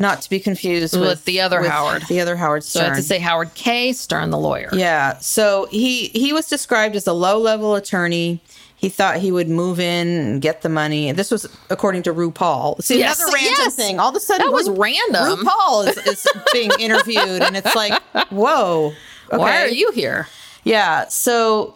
[0.00, 2.02] Not to be confused with, With the other with Howard.
[2.08, 2.80] The other Howard Stern.
[2.80, 3.92] So I have to say Howard K.
[3.92, 4.70] Stern, the lawyer.
[4.72, 5.18] Yeah.
[5.18, 8.40] So he he was described as a low level attorney.
[8.76, 11.10] He thought he would move in and get the money.
[11.10, 12.80] This was according to RuPaul.
[12.80, 13.74] See, Yes, another random yes.
[13.74, 13.98] thing.
[13.98, 15.44] All of a sudden, That was Ru- random.
[15.44, 18.92] RuPaul is, is being interviewed, and it's like, whoa.
[19.32, 19.36] Okay.
[19.36, 20.28] Why are you here?
[20.62, 21.08] Yeah.
[21.08, 21.74] So,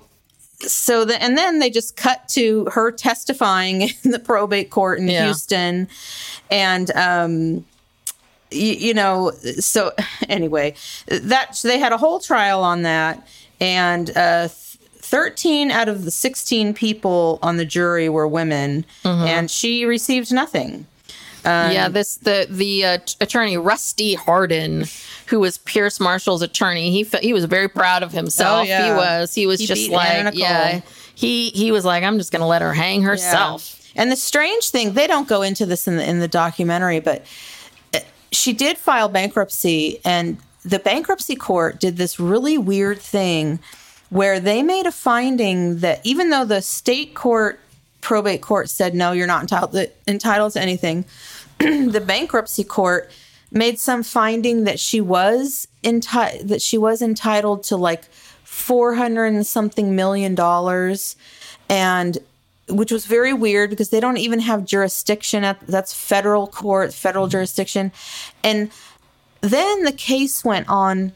[0.67, 5.09] so the, and then they just cut to her testifying in the probate court in
[5.09, 5.25] Yeah.
[5.25, 5.89] Houston,
[6.51, 7.65] and um,
[8.51, 9.93] you, you know, so
[10.29, 10.75] anyway,
[11.07, 13.27] that they had a whole trial on that,
[13.61, 19.27] and uh, thirteen out of the sixteen people on the jury were women, Mm-hmm.
[19.27, 20.87] and she received nothing.
[21.45, 24.85] Yeah, this the the uh, attorney Rusty Hardin,
[25.27, 26.91] who was Pierce Marshall's attorney.
[26.91, 28.61] He fe- he was very proud of himself.
[28.61, 28.87] Oh, yeah.
[28.87, 29.35] He was.
[29.35, 30.81] He was He just like yeah.
[31.15, 33.79] He he was like I'm just gonna let her hang herself.
[33.95, 37.25] And the strange thing, they don't go into this in the in the documentary, but
[37.95, 43.59] uh, she did file bankruptcy, and the bankruptcy court did this really weird thing
[44.11, 47.59] where they made a finding that even though the state court
[48.01, 51.05] probate court said no, you're not entitled entitled to anything,
[51.91, 53.11] the bankruptcy court
[53.51, 58.05] made some finding that she was enti- that she was entitled to like
[58.45, 61.17] 400 and something million dollars
[61.69, 62.19] and
[62.69, 67.27] which was very weird because they don't even have jurisdiction at that's federal court federal
[67.27, 67.33] mm-hmm.
[67.33, 67.93] jurisdiction.
[68.43, 68.71] And
[69.41, 71.13] then the case went on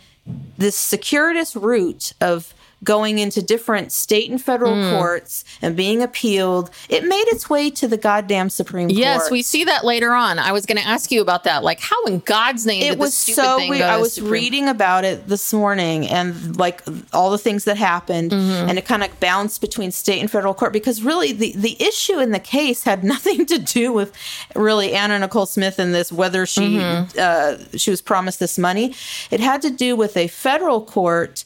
[0.59, 2.53] this circuitous route of
[2.85, 4.91] going into different state and federal Hmm.
[4.97, 8.99] courts and being appealed it made its way to the goddamn supreme Court.
[8.99, 10.39] Yes, we see that later on.
[10.39, 11.65] I was going to ask you about that.
[11.65, 13.83] Like, how in God's name did it was so thing weird.
[13.83, 18.31] I was Supreme- reading about it this morning and like all the things that happened,
[18.33, 18.69] Mm-hmm.
[18.69, 22.19] and it kind of bounced between state and federal court because really the the issue
[22.21, 24.13] in the case had nothing to do with
[24.55, 27.19] really Anna Nicole Smith and this whether she Mm-hmm.
[27.19, 28.95] uh, she was promised this money.
[29.31, 31.45] It had to do with a federal court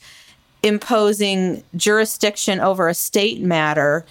[0.62, 4.04] imposing jurisdiction over a state matter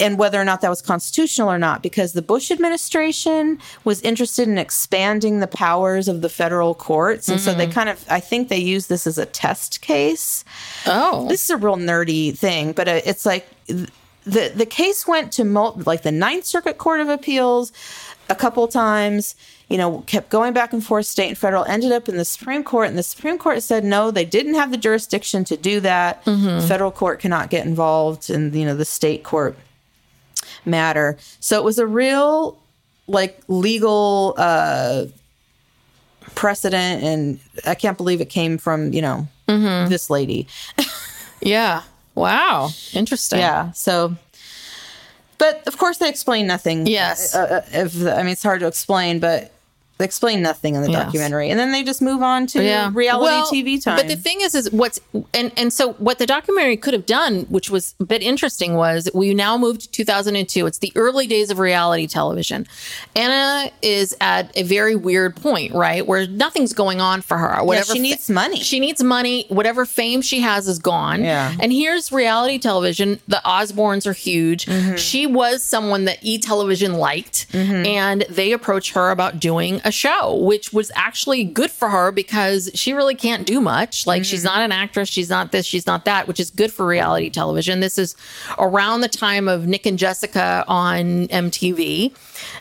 [0.00, 4.48] and whether or not that was constitutional or not, because the Bush administration was interested
[4.48, 7.28] in expanding the powers of the federal courts.
[7.28, 10.44] And so they kind of, I think they use this as a test case.
[10.86, 15.32] Oh, This is a real nerdy thing, but uh, it's like the, the case went
[15.34, 17.72] to mul- like the Ninth Circuit Court of Appeals
[18.28, 19.36] a couple times,
[19.68, 22.62] you know, kept going back and forth, state and federal, ended up in the Supreme
[22.62, 22.88] Court.
[22.88, 26.22] And the Supreme Court said, no, they didn't have the jurisdiction to do that.
[26.68, 29.56] Federal court cannot get involved in, you know, the state court
[30.66, 31.16] matter.
[31.40, 32.58] So it was a real
[33.06, 35.04] like legal uh
[36.34, 39.28] precedent and I can't believe it came from, you know,
[39.88, 40.46] this lady.
[41.40, 41.82] yeah.
[42.14, 42.70] Wow.
[42.92, 43.40] Interesting.
[43.40, 43.72] Yeah.
[43.72, 44.16] So
[45.38, 46.86] but of course they explain nothing.
[46.86, 47.34] Yes.
[47.34, 49.53] Uh, uh, if I mean it's hard to explain, but
[49.98, 51.04] they explain nothing in the Yes.
[51.04, 51.50] documentary.
[51.50, 52.90] And then they just move on to yeah.
[52.92, 53.96] reality Well, TV time.
[53.96, 55.00] But the thing is, is what's
[55.32, 59.08] and and so what the documentary could have done, which was a bit interesting, was
[59.14, 60.66] we now moved to 2002.
[60.66, 62.66] It's the early days of reality television.
[63.14, 67.62] Anna is at a very weird point, right, where nothing's going on for her.
[67.62, 68.60] Whatever she needs money.
[68.60, 69.46] She needs money.
[69.48, 71.22] Whatever fame she has is gone.
[71.22, 71.54] Yeah.
[71.60, 73.20] And here's reality television.
[73.28, 74.66] The Osbournes are huge.
[74.66, 74.96] Mm-hmm.
[74.96, 80.34] She was someone that E Television liked, and they approached her about doing a show,
[80.36, 84.06] which was actually good for her because she really can't do much.
[84.06, 84.46] Like, she's Mm-hmm.
[84.54, 87.80] not an actress, she's not this, she's not that, which is good for reality television.
[87.80, 88.16] This is
[88.58, 92.12] around the time of Nick and Jessica on MTV,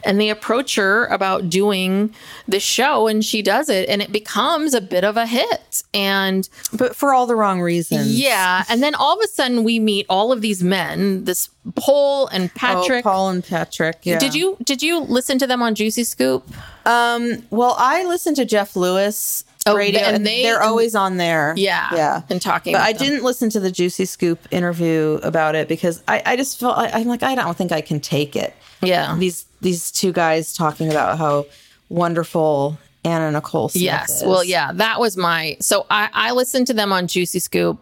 [0.04, 2.14] and they approach her about doing
[2.48, 5.82] this show, and she does it, and it becomes a bit of a hit.
[5.94, 8.20] And but for all the wrong reasons.
[8.20, 12.28] yeah, and then all of a sudden we meet all of these men, this Paul
[12.28, 13.04] and Oh, Patrick.
[13.06, 14.00] Paul and Patrick.
[14.04, 14.20] Yeah.
[14.20, 16.46] Did you did you listen to them on Juicy Scoop?
[16.86, 21.54] Well, I listen to Jeff Lewis Oh, radio, and they- are always on there.
[21.56, 23.08] Yeah, yeah, and talking But I them.
[23.08, 26.90] didn't listen to the Juicy Scoop interview about it because I, I just felt I,
[26.90, 28.54] I'm like I don't think I can take it.
[28.82, 29.16] Yeah.
[29.18, 31.46] these these two guys talking about how
[31.88, 34.22] wonderful Anna Nicole Smith Yes.
[34.22, 34.28] is.
[34.28, 35.56] Well, yeah, that was my.
[35.62, 37.80] So I, I listened to them on Juicy Scoop.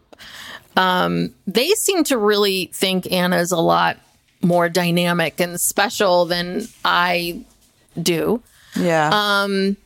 [0.77, 3.97] Um, they seem to really think Anna is a lot
[4.43, 7.41] more dynamic and special than I
[8.01, 8.41] do.
[8.75, 9.09] Yeah.
[9.13, 9.77] Um,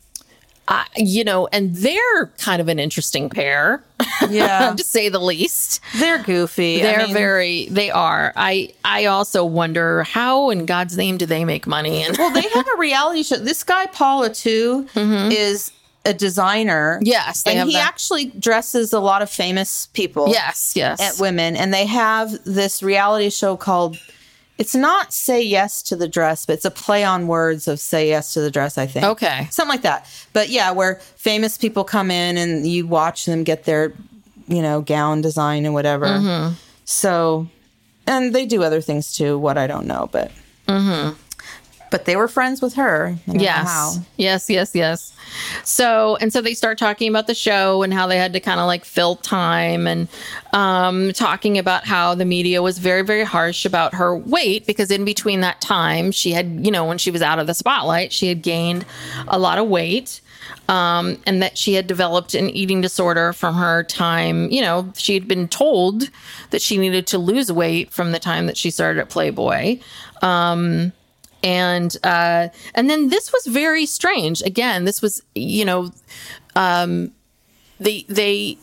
[0.67, 3.83] uh, you know, and they're kind of an interesting pair,
[4.29, 4.73] Yeah.
[4.77, 5.79] to say the least.
[5.97, 6.81] They're goofy.
[6.81, 8.33] They're mean, very, they are.
[8.35, 12.01] I, I also wonder how in God's name do they make money?
[12.01, 13.35] And Well, they have a reality show.
[13.37, 15.71] This guy, Paula, too, is
[16.03, 16.95] a designer.
[16.95, 17.07] Mm-hmm.
[17.07, 17.87] Yes, and he that.
[17.87, 20.29] actually dresses a lot of famous people.
[20.29, 20.99] yes, yes.
[20.99, 23.97] at women, and they have this reality show called.
[24.57, 28.09] It's not "Say Yes to the Dress," but it's a play on words of "Say
[28.09, 29.05] Yes to the Dress." I think.
[29.05, 29.47] Okay.
[29.51, 30.07] something like that.
[30.33, 33.93] But yeah, where famous people come in and you watch them get their,
[34.47, 36.07] you know, gown design and whatever.
[36.07, 36.53] Mm-hmm.
[36.85, 37.47] So,
[38.07, 39.37] and they do other things too.
[39.37, 40.31] What I don't know, but.
[41.91, 43.15] But they were friends with her.
[43.27, 43.99] I don't know Yes.
[44.17, 45.13] Yes, yes, yes.
[45.63, 48.59] So, and so they start talking about the show and how they had to kind
[48.59, 50.07] of like fill time and
[50.53, 55.05] um, talking about how the media was very, very harsh about her weight because in
[55.05, 58.27] between that time, she had, you know, when she was out of the spotlight, she
[58.27, 58.85] had gained
[59.27, 60.21] a lot of weight.
[60.67, 64.49] Um, and that she had developed an eating disorder from her time.
[64.49, 66.09] You know, she had been told
[66.49, 69.79] that she needed to lose weight from the time that she started at Playboy
[71.43, 74.41] and uh, and then this was very strange.
[74.41, 75.91] Again, this was you know,
[76.55, 77.11] um,
[77.79, 78.57] they they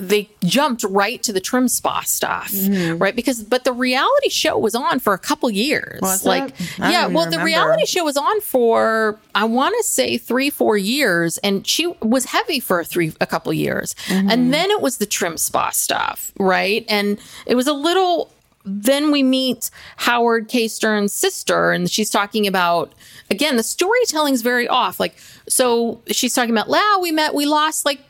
[0.00, 2.50] they jumped right to the TrimSpa stuff,
[2.98, 3.14] right?
[3.14, 6.00] Because but the reality show was on for a couple years.
[6.00, 6.54] Was like?
[6.78, 10.78] Yeah, well, even the reality show was on for I want to say three four
[10.78, 14.96] years, and she was heavy for a three a couple years, and then it was
[14.96, 16.84] the TrimSpa stuff, right?
[16.88, 18.32] And it was a little
[18.64, 20.68] then we meet Howard K.
[20.68, 22.92] Stern's sister, and she's talking about
[23.30, 25.00] again the storytelling's very off.
[25.00, 25.16] Like,
[25.48, 28.00] so she's talking about, wow, we met, we lost like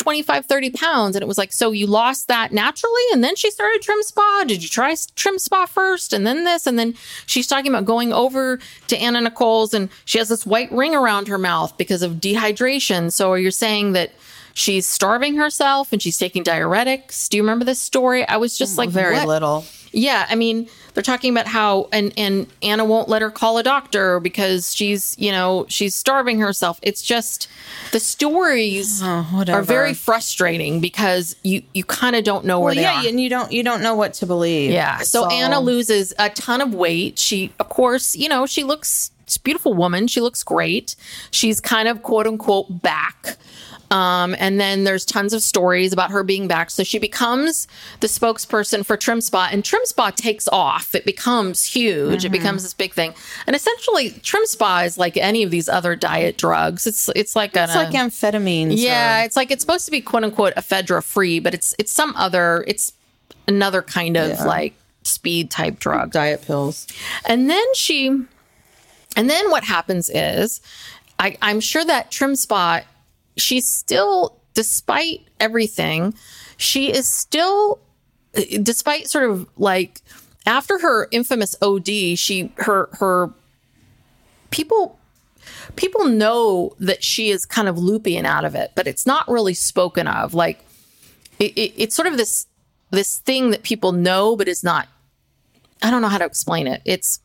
[0.00, 1.14] 25, 30 pounds.
[1.14, 3.02] And it was like, so you lost that naturally?
[3.12, 4.46] And then she started TrimSpa.
[4.48, 6.12] Did you try TrimSpa first?
[6.12, 6.66] And then this.
[6.66, 6.94] And then
[7.26, 8.58] she's talking about going over
[8.88, 13.12] to Anna Nicole's and she has this white ring around her mouth because of dehydration.
[13.12, 14.12] So are you saying that
[14.54, 17.28] she's starving herself and she's taking diuretics?
[17.28, 18.26] Do you remember this story?
[18.26, 19.28] I was just oh, like, Very what?
[19.28, 19.64] little.
[19.92, 23.62] Yeah, I mean, they're talking about how and and Anna won't let her call a
[23.62, 26.78] doctor because she's, you know, she's starving herself.
[26.82, 27.48] It's just
[27.92, 32.74] the stories oh, are very frustrating because you you kind of don't know where Well,
[32.76, 33.08] they yeah, are.
[33.08, 34.70] and you don't you don't know what to believe.
[34.70, 35.00] Yeah.
[35.00, 37.18] It's So Anna loses a ton of weight.
[37.18, 40.06] She, of course, you know, she looks, a beautiful woman.
[40.06, 40.94] She looks great.
[41.30, 43.36] She's kind of quote unquote back.
[43.90, 46.70] Um, and then there's tons of stories about her being back.
[46.70, 47.66] So she becomes
[47.98, 50.94] the spokesperson for TrimSpa, and TrimSpa takes off.
[50.94, 52.18] It becomes huge.
[52.18, 52.26] Mm-hmm.
[52.26, 53.14] It becomes this big thing.
[53.48, 56.86] And essentially, TrimSpa is like any of these other diet drugs.
[56.86, 58.74] It's it's like It's an, like amphetamines.
[58.76, 61.90] yeah, or- it's like it's supposed to be quote unquote ephedra free, but it's it's
[61.90, 62.92] some other it's
[63.48, 64.44] another kind of Yeah.
[64.44, 66.12] like speed type drug.
[66.12, 66.86] diet pills.
[67.24, 68.06] And then she
[69.16, 70.60] and then what happens is
[71.18, 72.84] I, I'm sure that TrimSpa,
[73.36, 76.14] she's still, despite everything,
[76.56, 77.80] she is still
[78.62, 80.02] despite sort of like
[80.46, 83.32] after her infamous OD, she her her
[84.50, 84.98] people
[85.76, 89.28] people know that she is kind of loopy and out of it, but it's not
[89.28, 90.34] really spoken of.
[90.34, 90.64] Like
[91.38, 92.46] it, it, it's sort of this
[92.90, 94.88] this thing that people know, but is not.
[95.82, 96.82] I don't know how to explain it.
[96.84, 97.20] It's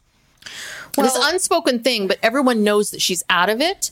[0.95, 3.91] well, this unspoken thing, but everyone knows that she's out of it.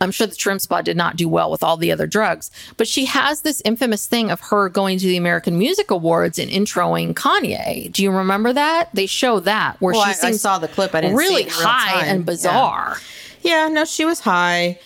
[0.00, 3.04] I'm sure the TrimSpa did not do well with all the other drugs, but she
[3.06, 7.90] has this infamous thing of her going to the American Music Awards and introing Kanye.
[7.92, 8.90] Do you remember that?
[8.94, 10.94] They show that where Well, she I- I saw the clip.
[10.94, 12.24] I didn't see really it in real high and Yeah.
[12.24, 13.00] bizarre.
[13.42, 14.78] Yeah, no, she was high,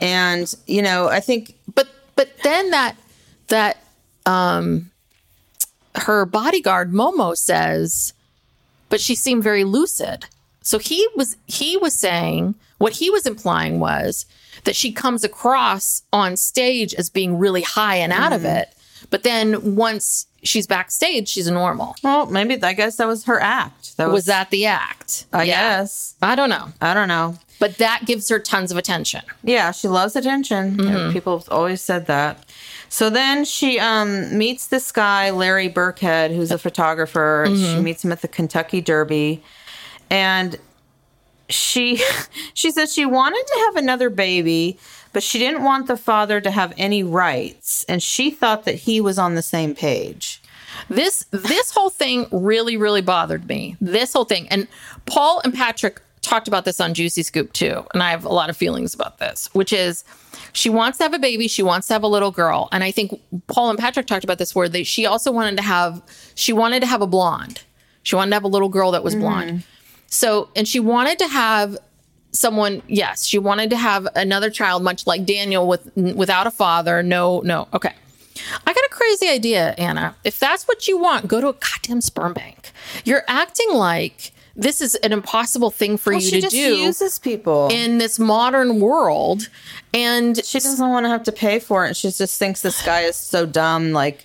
[0.00, 2.96] and you know, I think but but then that
[3.48, 3.78] that
[4.26, 4.90] um
[5.94, 8.12] her bodyguard Momo says
[8.90, 10.26] but she seemed very lucid
[10.62, 14.26] so he was he was saying what he was implying was
[14.68, 18.68] that she comes across on stage as being really high and out of it
[19.10, 23.96] but then once she's backstage she's normal well, maybe I guess that was her act.
[23.96, 25.78] That was, was that the act I Yeah.
[25.78, 26.14] guess.
[26.20, 27.38] i don't know I don't know.
[27.58, 30.76] but that gives her tons of attention Yeah, she loves attention.
[30.76, 31.12] Mm-hmm.
[31.14, 32.44] People have always said that.
[32.90, 37.44] So then she um, meets this guy, Larry Birkhead, who's a photographer.
[37.48, 37.64] Mm-hmm.
[37.76, 39.42] She meets him at the Kentucky Derby,
[40.08, 40.56] and
[41.48, 42.02] she
[42.54, 44.78] she says she wanted to have another baby,
[45.12, 49.00] but she didn't want the father to have any rights, and she thought that he
[49.00, 50.42] was on the same page.
[50.88, 53.76] This this whole thing really really bothered me.
[53.80, 54.68] This whole thing, and
[55.06, 58.50] Paul and Patrick talked about this on Juicy Scoop too, and I have a lot
[58.50, 60.04] of feelings about this, which is
[60.52, 62.90] she wants to have a baby, she wants to have a little girl, and I
[62.90, 66.02] think Paul and Patrick talked about this where they she also wanted to have
[66.34, 67.62] she wanted to have a blonde,
[68.02, 69.22] she wanted to have a little girl that was mm-hmm.
[69.22, 69.64] blonde.
[70.08, 71.76] So, and she wanted to have
[72.32, 72.82] someone.
[72.88, 77.02] Yes, she wanted to have another child, much like Daniel, with without a father.
[77.02, 77.68] No, no.
[77.74, 77.92] Okay.
[78.66, 80.14] I got a crazy idea, Anna.
[80.24, 82.70] If that's what you want, go to a goddamn sperm bank.
[83.04, 86.76] You're acting like this is an impossible thing for Well, you she to just do
[86.76, 87.68] uses people.
[87.70, 89.48] in this modern world.
[89.94, 91.96] And she doesn't want to have to pay for it.
[91.96, 94.24] She just thinks this guy is so dumb, like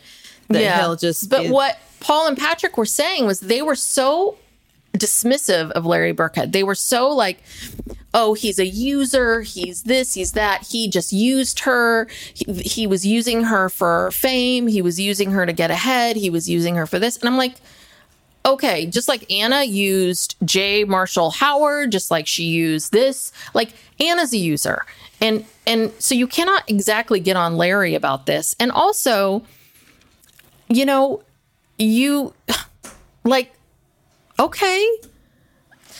[0.50, 1.30] that he'll just.
[1.30, 4.38] But be- what Paul and Patrick were saying was they were so
[4.98, 6.52] dismissive of Larry Birkhead.
[6.52, 7.39] They were so like,
[8.14, 10.68] oh, he's a user, he's this, he's that.
[10.70, 12.08] He just used her.
[12.34, 14.68] He, he was using her for fame.
[14.68, 16.16] He was using her to get ahead.
[16.16, 17.18] He was using her for this.
[17.18, 17.56] And I'm like,
[18.46, 20.84] okay, just like Anna used J.
[20.84, 24.86] Marshall Howard, just like she used this, like Anna's a user.
[25.22, 28.56] And and so you cannot exactly get on Larry about this.
[28.60, 29.44] And also,
[30.68, 31.24] you know,
[31.78, 32.34] you
[33.24, 33.54] like
[34.40, 34.88] okay.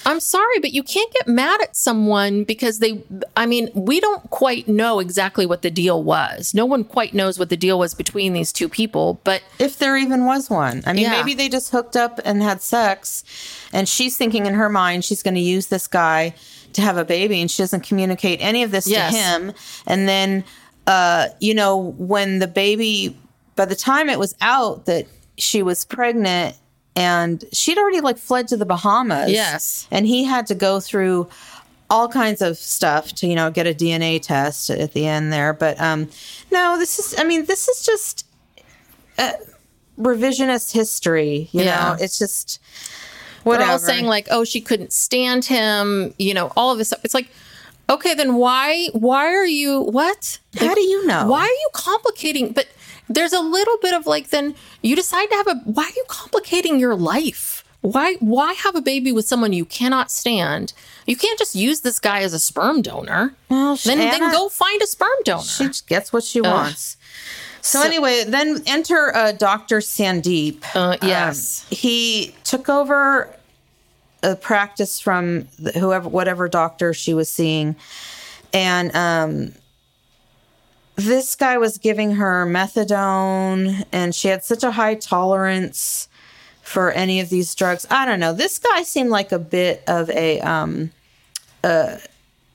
[0.06, 3.02] I'm sorry, but you can't get mad at someone because they,
[3.38, 6.54] I mean, we don't quite know exactly what the deal was.
[6.54, 9.96] No one quite knows what the deal was between these two people, but if there
[9.96, 10.84] even was one.
[10.86, 11.12] I mean, Yeah.
[11.12, 13.24] maybe they just hooked up and had sex,
[13.72, 16.34] and she's thinking in her mind she's going to use this guy
[16.74, 19.14] to have a baby, and she doesn't communicate any of this Yes.
[19.14, 19.54] to him.
[19.88, 20.44] And then,
[20.86, 23.16] uh, you know, when the baby,
[23.56, 25.06] by the time it was out that
[25.38, 26.58] she was pregnant,
[26.96, 29.32] and she'd already like fled to the Bahamas.
[29.32, 29.88] Yes.
[29.92, 31.28] and he had to go through
[31.90, 35.54] all kinds of stuff to you know get a DNA test at the end there.
[35.54, 36.10] But um,
[36.52, 37.16] no, this is.
[37.20, 38.26] I mean, this is just
[40.00, 41.50] revisionist history.
[41.52, 41.90] You Yeah.
[41.90, 42.60] know, it's just
[43.44, 43.72] whatever.
[43.72, 47.02] all saying like, oh, she couldn't stand him, you know, all of this stuff.
[47.04, 47.30] It's like,
[47.90, 50.40] okay, then why why are you what?
[50.58, 51.28] How do you know?
[51.28, 52.54] Why are you complicating?
[52.54, 52.68] But
[53.10, 56.04] there's a little bit of like, then you decide to have a why are you
[56.08, 57.64] complicating your life?
[57.82, 60.72] Why why have a baby with someone you cannot stand?
[61.06, 63.36] You can't just use this guy as a sperm donor.
[63.50, 65.44] Well, then then go find a sperm donor.
[65.44, 66.96] she gets what she wants.
[67.60, 69.80] So, anyway, then enter uh, Dr.
[69.80, 70.64] Sandeep.
[70.76, 71.66] Uh, Um, yes.
[71.70, 73.34] he took over
[74.22, 77.76] a practice from the, whoever, whatever doctor she was seeing,
[78.54, 79.54] and um,
[80.96, 86.08] this guy was giving her methadone, and she had such a high tolerance
[86.62, 87.86] for any of these drugs.
[87.90, 88.34] I don't know.
[88.34, 90.92] This guy seemed like a bit of a um,
[91.64, 91.98] uh,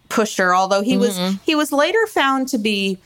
[0.08, 2.98] pusher, although he was he was later found to be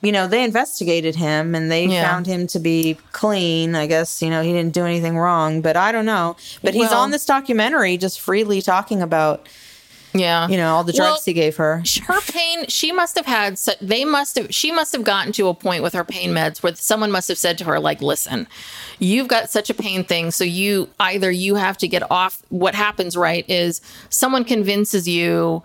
[0.00, 2.08] you know, they investigated him and they Yeah.
[2.08, 3.74] found him to be clean.
[3.74, 6.36] I guess, you know, he didn't do anything wrong, but I don't know.
[6.62, 9.44] But he's Well- on this documentary just freely talking about,
[10.14, 10.48] yeah.
[10.48, 11.82] you know, all the drugs Well, he gave her.
[12.06, 15.54] her pain she must have had they must have she must have gotten to a
[15.54, 18.46] point with her pain meds where someone must have said to her like listen
[18.98, 22.74] you've got such a pain thing so you either you have to get off what
[22.74, 25.62] happens right is someone convinces you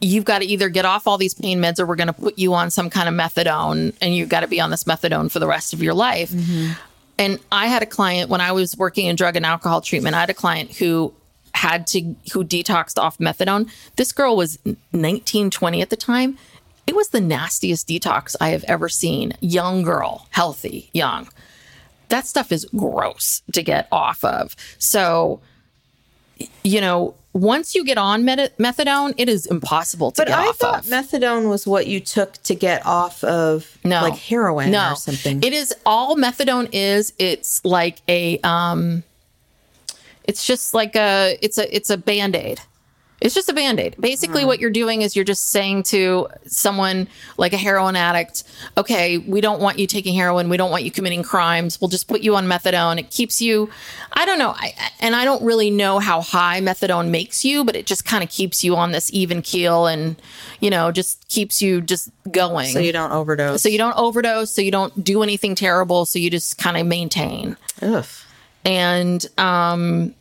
[0.00, 2.38] you've got to either get off all these pain meds or we're going to put
[2.38, 5.38] you on some kind of methadone and you've got to be on this methadone for
[5.38, 6.72] the rest of your life mm-hmm.
[7.18, 10.14] and I had a client when I was working in drug and alcohol treatment.
[10.14, 11.14] I had a client who
[11.56, 13.68] had to who detoxed off methadone.
[13.96, 14.58] This girl was
[14.92, 16.38] 19, 20 at the time.
[16.86, 19.32] It was the nastiest detox I have ever seen.
[19.40, 21.28] Young girl, healthy, young.
[22.08, 24.54] That stuff is gross to get off of.
[24.78, 25.40] So,
[26.62, 30.46] you know, once you get on met- methadone, it is impossible to But get I
[30.46, 30.86] off thought of.
[30.86, 34.92] methadone was what you took to get off of no like heroin no.
[34.92, 35.42] or something.
[35.42, 39.02] it is all methadone is it's like a um
[40.26, 42.60] it's just like a it's a it's a band-aid.
[43.18, 43.96] It's just a band-aid.
[43.98, 44.46] Basically hmm.
[44.46, 47.08] what you're doing is you're just saying to someone
[47.38, 48.44] like a heroin addict
[48.76, 50.48] okay we don't want you taking heroin.
[50.48, 51.80] We don't want you committing crimes.
[51.80, 52.98] We'll just put you on methadone.
[52.98, 53.70] It keeps you
[54.12, 54.50] i don't know.
[54.50, 58.22] I, and i don't really know how high methadone makes you but it just kind
[58.22, 60.16] of keeps you on this even keel and
[60.60, 62.68] you know just keeps you just going.
[62.68, 63.62] So you don't overdose.
[63.62, 66.86] so you don't overdose, so you don't do anything terrible, so you just kind of
[66.86, 67.56] maintain.
[67.82, 68.04] Ugh.
[68.66, 70.14] And um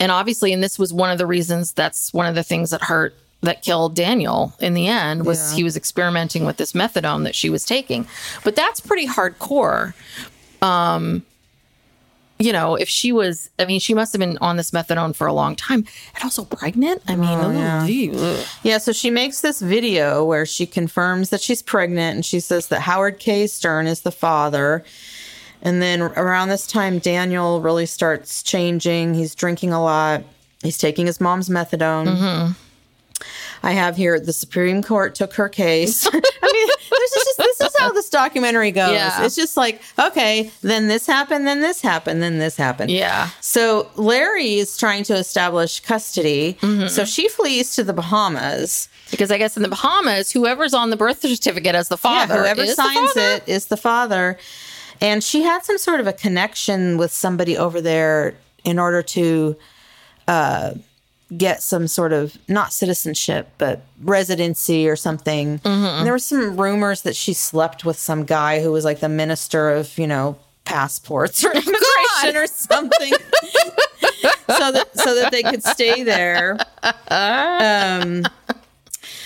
[0.00, 2.82] and obviously and this was one of the reasons that's one of the things that
[2.82, 7.34] hurt that killed Daniel in the end was he was experimenting with this methadone that
[7.34, 8.06] she was taking.
[8.42, 9.92] But that's pretty hardcore.
[10.62, 11.24] Um
[12.38, 15.26] you know, if she was, I mean, she must have been on this methadone for
[15.26, 17.00] a long time and also pregnant.
[17.06, 18.44] I mean, oh, gee, ugh.
[18.62, 22.68] Yeah, so she makes this video where she confirms that she's pregnant and she says
[22.68, 23.46] that Howard K.
[23.46, 24.84] Stern is the father.
[25.64, 29.14] And then around this time, Daniel really starts changing.
[29.14, 30.22] He's drinking a lot,
[30.62, 32.54] he's taking his mom's methadone.
[33.62, 36.06] I have here the Supreme Court took her case.
[36.12, 38.92] I mean, this is just this is how this documentary goes.
[38.92, 39.24] Yeah.
[39.24, 42.90] It's just like, okay, then this happened, then this happened, then this happened.
[42.90, 43.30] Yeah.
[43.40, 46.58] So Larry is trying to establish custody.
[46.60, 46.88] Mm-hmm.
[46.88, 48.88] So she flees to the Bahamas.
[49.10, 52.40] Because I guess in the Bahamas, whoever's on the birth certificate as the father, Yeah,
[52.40, 54.38] whoever signs it is the father.
[55.00, 58.34] And she had some sort of a connection with somebody over there
[58.64, 59.56] in order to
[60.26, 60.74] uh,
[61.36, 65.58] get some sort of not citizenship, but residency or something.
[65.58, 65.84] Mm-hmm.
[65.84, 69.08] And there were some rumors that she slept with some guy who was like the
[69.08, 73.12] minister of, you know, passports or immigration or something.
[74.48, 76.58] so that so that they could stay there.
[77.08, 78.24] Um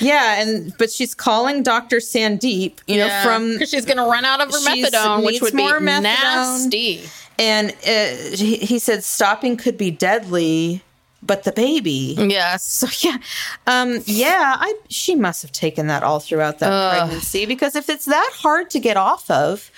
[0.01, 1.97] yeah, and but she's calling Dr.
[1.99, 5.53] Sandeep, you know, from because she's going to run out of her methadone, which would
[5.55, 6.03] be methadone.
[6.03, 7.03] nasty.
[7.39, 10.83] and uh, he, he said stopping could be deadly,
[11.23, 12.15] but the baby.
[12.19, 12.65] Yes.
[12.65, 13.19] So yeah,
[13.67, 18.05] um, yeah, I she must have taken that all throughout that pregnancy because if it's
[18.07, 19.71] that hard to get off of,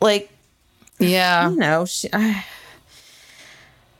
[0.00, 0.30] like
[0.98, 1.50] Yeah.
[1.50, 2.44] you know, she, I,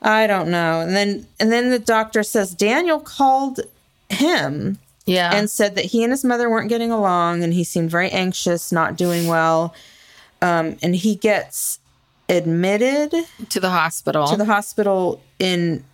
[0.02, 0.80] I don't know.
[0.80, 3.60] And then and then the doctor says Daniel called
[4.08, 5.30] him Yeah.
[5.34, 8.70] and said that he and his mother weren't getting along and he seemed very anxious,
[8.72, 9.72] not doing well.
[10.42, 11.78] Um, and he gets
[12.28, 13.14] admitted
[13.50, 14.26] to the hospital.
[14.26, 15.84] to the hospital in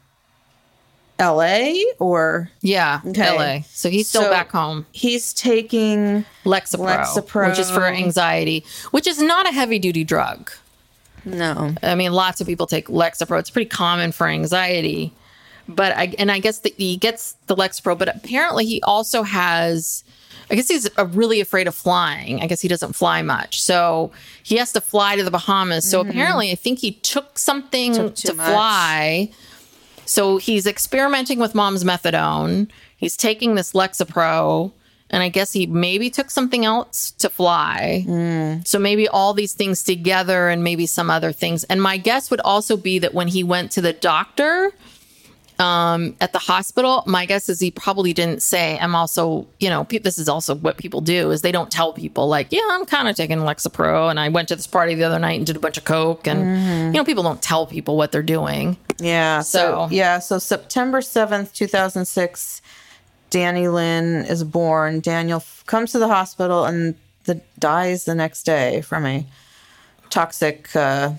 [1.21, 3.01] LA or yeah.
[3.07, 3.37] Okay.
[3.59, 3.63] LA.
[3.71, 4.87] So he's still So- back home.
[4.93, 7.49] he's taking Lexapro, Lexapro.
[7.51, 10.51] which is for anxiety, which is not a heavy duty drug.
[11.25, 11.75] no.
[11.83, 13.39] I mean, lots of people take Lexapro.
[13.39, 15.13] It's pretty common for anxiety.
[15.69, 20.05] But I and I guess that he gets the Lexapro, but apparently he also has
[20.51, 22.41] I guess he's really afraid of flying.
[22.43, 23.63] I guess he doesn't fly much.
[23.63, 25.89] So he has to fly to the Bahamas.
[25.89, 28.07] So apparently I think he took something Mm-hmm.
[28.09, 28.51] Took to much.
[28.51, 29.31] fly.
[30.05, 32.69] So he's experimenting with mom's methadone.
[32.97, 34.73] He's taking this Lexapro
[35.09, 38.05] and I guess he maybe took something else to fly.
[38.07, 38.67] Mm.
[38.67, 41.65] So maybe all these things together and maybe some other things.
[41.65, 44.73] And my guess would also be that when he went to the doctor
[45.59, 49.85] um, at the hospital, my guess is he probably didn't say, I'm also, you know,
[49.85, 52.85] pe- this is also what people do is they don't tell people like, yeah, I'm
[52.87, 55.57] kind of taking Lexapro and I went to this party the other night and did
[55.57, 56.27] a bunch of Coke.
[56.27, 56.87] And, Mm-hmm.
[56.87, 58.77] you know, people don't tell people what they're doing.
[58.99, 59.41] Yeah.
[59.43, 60.19] So, So- yeah.
[60.19, 62.63] So September 7th, 2006,
[63.31, 65.01] Dannielynn is born.
[65.01, 66.95] Daniel f- comes to the hospital and
[67.25, 69.25] the, dies the next day from a
[70.11, 71.13] toxic uh,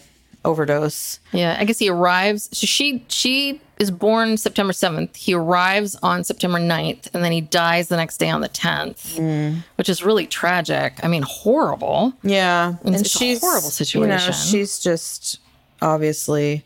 [0.45, 1.19] overdose.
[1.31, 2.49] Yeah, I guess he arrives.
[2.55, 5.15] So she she is born September 7th.
[5.15, 9.17] He arrives on September 9th and then he dies the next day on the 10th,
[9.17, 9.63] mm.
[9.75, 10.99] which is really tragic.
[11.03, 12.13] I mean, horrible.
[12.23, 12.75] Yeah.
[12.83, 14.09] And it's a horrible situation.
[14.09, 15.39] You know, she's just
[15.81, 16.63] obviously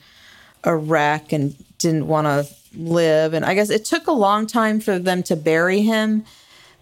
[0.63, 3.33] a wreck and didn't want to live.
[3.33, 6.23] And I guess it took a long time for them to bury him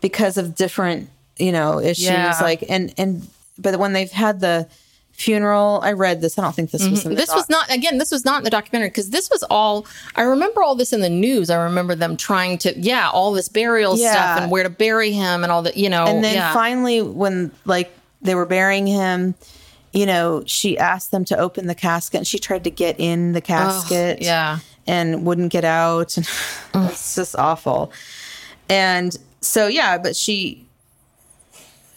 [0.01, 2.05] because of different, you know, issues.
[2.05, 2.38] Yeah.
[2.41, 3.27] Like, and, and,
[3.57, 4.67] but when they've had the
[5.18, 6.38] funeral, I read this.
[6.38, 7.20] I don't think this was in the Mm-hmm.
[7.20, 9.86] This was not again, this was not in the documentary because this was all
[10.16, 11.49] I remember all this in the news.
[11.49, 14.11] I remember them trying to yeah, all this burial Yeah.
[14.11, 16.05] stuff and where to bury him and all that, you know.
[16.05, 16.53] and then yeah.
[16.53, 17.91] finally when like
[18.22, 19.36] they were burying him
[19.93, 23.32] you know she asked them to open the casket and she tried to get in
[23.32, 24.59] the casket yeah.
[24.86, 26.28] and wouldn't get out and
[26.91, 27.91] it's just awful
[28.68, 30.64] and so yeah but she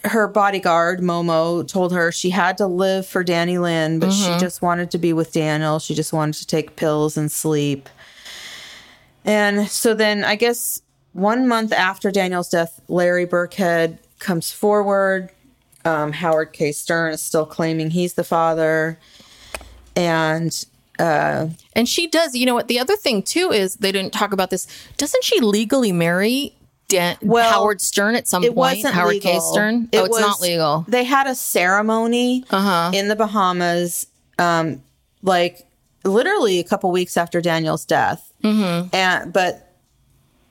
[0.05, 4.91] her bodyguard momo told her she had to live for Dannielynn but she just wanted
[4.91, 7.89] to be with daniel she just wanted to take pills and sleep
[9.25, 10.81] and so then I guess
[11.13, 15.29] one month after Daniel's death, Larry Birkhead comes forward.
[15.85, 16.71] Um, Howard K.
[16.71, 18.99] Stern is still claiming he's the father.
[19.95, 20.65] And
[21.73, 22.67] And she does, you know what?
[22.67, 24.67] The other thing too is they didn't talk about this.
[24.97, 26.55] Doesn't she legally marry
[26.89, 28.57] Dan- Well, Howard Stern at some it point?
[28.57, 29.31] wasn't Howard legal.
[29.31, 29.39] K.
[29.39, 29.89] Stern?
[29.91, 30.83] It oh, it's not legal.
[30.87, 32.91] They had a ceremony Uh-huh.
[32.93, 34.81] in the Bahamas, um,
[35.23, 35.65] like
[36.03, 38.31] literally a couple weeks after Daniel's death.
[38.43, 38.93] Mm-hmm.
[38.95, 39.65] And but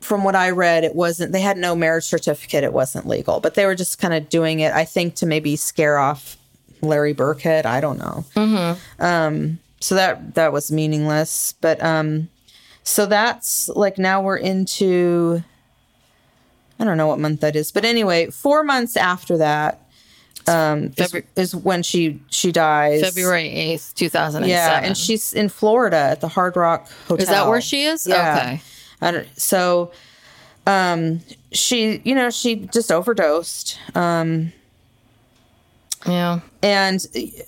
[0.01, 1.32] from what I read, it wasn't.
[1.32, 2.62] They had no marriage certificate.
[2.62, 4.72] It wasn't legal, but they were just kind of doing it.
[4.72, 6.36] I think to maybe scare off
[6.82, 7.66] Larry Birkhead.
[7.66, 8.76] I don't know.
[9.01, 11.55] Um, so that that was meaningless.
[11.61, 12.28] But um,
[12.84, 15.43] so that's like now we're into.
[16.79, 19.83] I don't know what month that is, but anyway, four months after that
[20.47, 23.03] um, is, February- is when she she dies.
[23.03, 24.49] February 8th, 2007.
[24.49, 27.22] Yeah, and she's in Florida at the Hard Rock Hotel.
[27.22, 28.07] Is that where she is?
[28.07, 28.37] Yeah.
[28.39, 28.62] Okay.
[29.01, 29.93] I don't, so,
[30.66, 31.20] um,
[31.53, 33.79] she, you know, she just overdosed.
[33.95, 34.53] Um,
[36.07, 36.41] Yeah.
[36.62, 37.05] and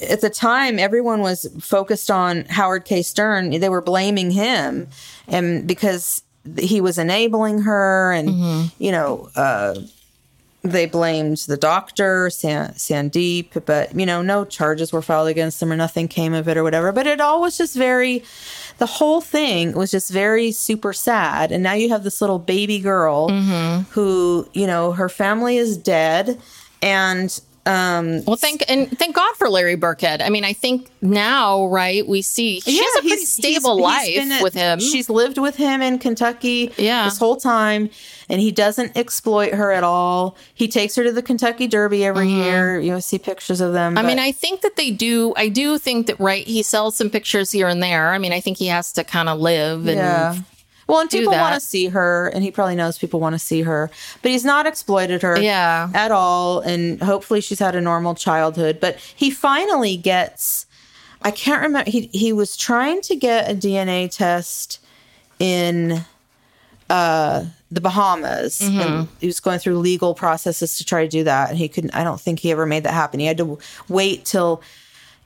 [0.08, 3.02] at the time, everyone was focused on Howard K.
[3.02, 3.50] Stern.
[3.50, 4.88] They were blaming him,
[5.28, 6.22] and because
[6.58, 8.82] he was enabling her, and Mm-hmm.
[8.82, 9.74] you know, uh,
[10.62, 15.72] they blamed the doctor, San- Sandeep, but you know, no charges were filed against them
[15.72, 16.92] or nothing came of it or whatever.
[16.92, 18.22] But it all was just very,
[18.76, 21.50] the whole thing was just very super sad.
[21.50, 23.30] And now you have this little baby girl
[23.92, 26.38] who, you know, her family is dead.
[26.82, 30.22] And um, Well, thank and thank God for Larry Birkhead.
[30.22, 32.06] I mean, I think now, right?
[32.06, 34.80] We see she has a pretty stable he's- life he's at- with him.
[34.80, 37.04] She's lived with him in Kentucky Yeah.
[37.04, 37.90] this whole time,
[38.28, 40.36] and he doesn't exploit her at all.
[40.54, 42.80] He takes her to the Kentucky Derby every year.
[42.80, 43.94] You know, see pictures of them.
[43.94, 44.04] Mm-hmm.
[44.04, 45.34] I mean, I think that they do.
[45.36, 46.46] I do think that right.
[46.46, 48.12] He sells some pictures here and there.
[48.12, 50.36] I mean, I think he has to kind of live and yeah.
[50.90, 53.62] Well, and people want to see her, and he probably knows people want to see
[53.62, 53.90] her,
[54.22, 55.90] but he's not exploited her Yeah.
[55.94, 56.60] at all.
[56.60, 58.78] And hopefully, she's had a normal childhood.
[58.80, 60.66] But he finally gets.
[61.22, 61.90] I can't remember.
[61.90, 64.78] He he was trying to get a DNA test
[65.38, 66.04] in
[66.88, 68.58] uh, the Bahamas.
[68.60, 68.80] Mm-hmm.
[68.80, 71.94] And he was going through legal processes to try to do that, and he couldn't.
[71.94, 73.20] I don't think he ever made that happen.
[73.20, 74.60] He had to wait till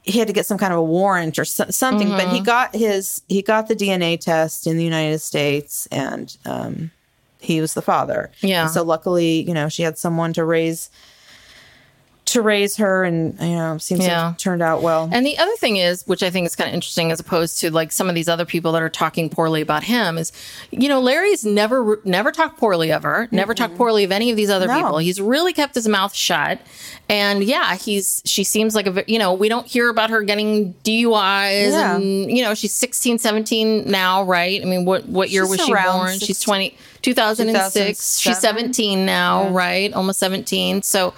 [0.07, 2.09] he had to get some kind of a warrant or so, something.
[2.11, 2.35] But Mm-hmm.
[2.35, 6.91] he got his he got the DNA test in the United States, and um,
[7.41, 8.31] he was the father.
[8.41, 8.63] Yeah.
[8.63, 10.91] And so luckily, you know, she had someone to raise
[12.35, 15.09] to raise her, and you know, seems to have turned out well.
[15.11, 17.71] And the other thing is, which I think is kind of interesting, as opposed to
[17.73, 20.31] like some of these other people that are talking poorly about him, is
[20.71, 24.37] you know Larry's never never talked poorly of her, never talked poorly of any of
[24.37, 24.77] these other No.
[24.77, 24.99] people.
[24.99, 26.61] He's really kept his mouth shut,
[27.09, 30.75] and yeah, he's she seems like a you know we don't hear about her getting
[30.85, 31.97] DUIs, Yeah.
[31.97, 34.61] and you know she's 16, 17 now, right?
[34.61, 36.19] I mean, what what year She's was she born?
[36.19, 38.19] She's 20, 2006.
[38.19, 39.93] She's 17 now, right?
[39.93, 40.83] Almost 17.
[40.83, 41.15] So,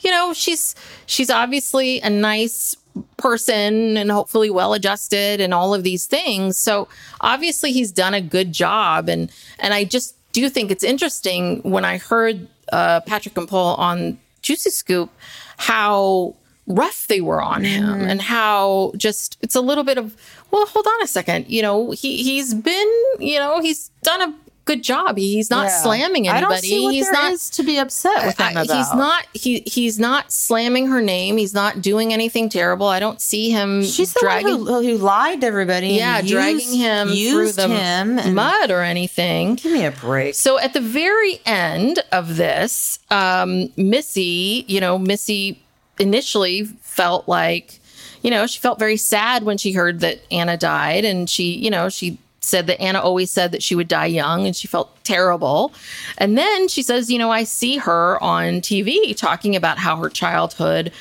[0.00, 0.74] you know, she's
[1.06, 2.76] she's obviously a nice
[3.16, 6.58] person and hopefully well adjusted and all of these things.
[6.58, 6.88] So,
[7.20, 9.08] obviously he's done a good job.
[9.08, 13.74] And and I just do think it's interesting when I heard uh, Patrick and Paul
[13.76, 15.10] on Juicy Scoop
[15.56, 16.34] how
[16.66, 20.14] rough they were on him and how just it's a little bit of
[20.50, 21.46] well hold on a second.
[21.48, 24.34] You know he he's been you know he's done a
[24.68, 25.82] good job he's not Yeah.
[25.82, 28.46] slamming anybody I don't see what he's there not is to be upset with him
[28.56, 28.76] I- about.
[28.76, 33.20] he's not he he's not slamming her name he's not doing anything terrible i don't
[33.20, 35.88] see him She's the dragging one who, who lied to everybody.
[36.02, 40.34] yeah and dragging him through used the him mud or anything Give me a break.
[40.34, 45.60] so at the very end of this, um, Missy, you know, Missy
[45.98, 47.80] initially felt like,
[48.22, 51.04] you know, she felt very sad when she heard that Anna died.
[51.04, 54.46] And she, you know, she said that Anna always said that she would die young
[54.46, 55.72] and she felt terrible.
[56.16, 60.08] And then she says, you know, I see her on TV talking about how her
[60.08, 60.92] childhood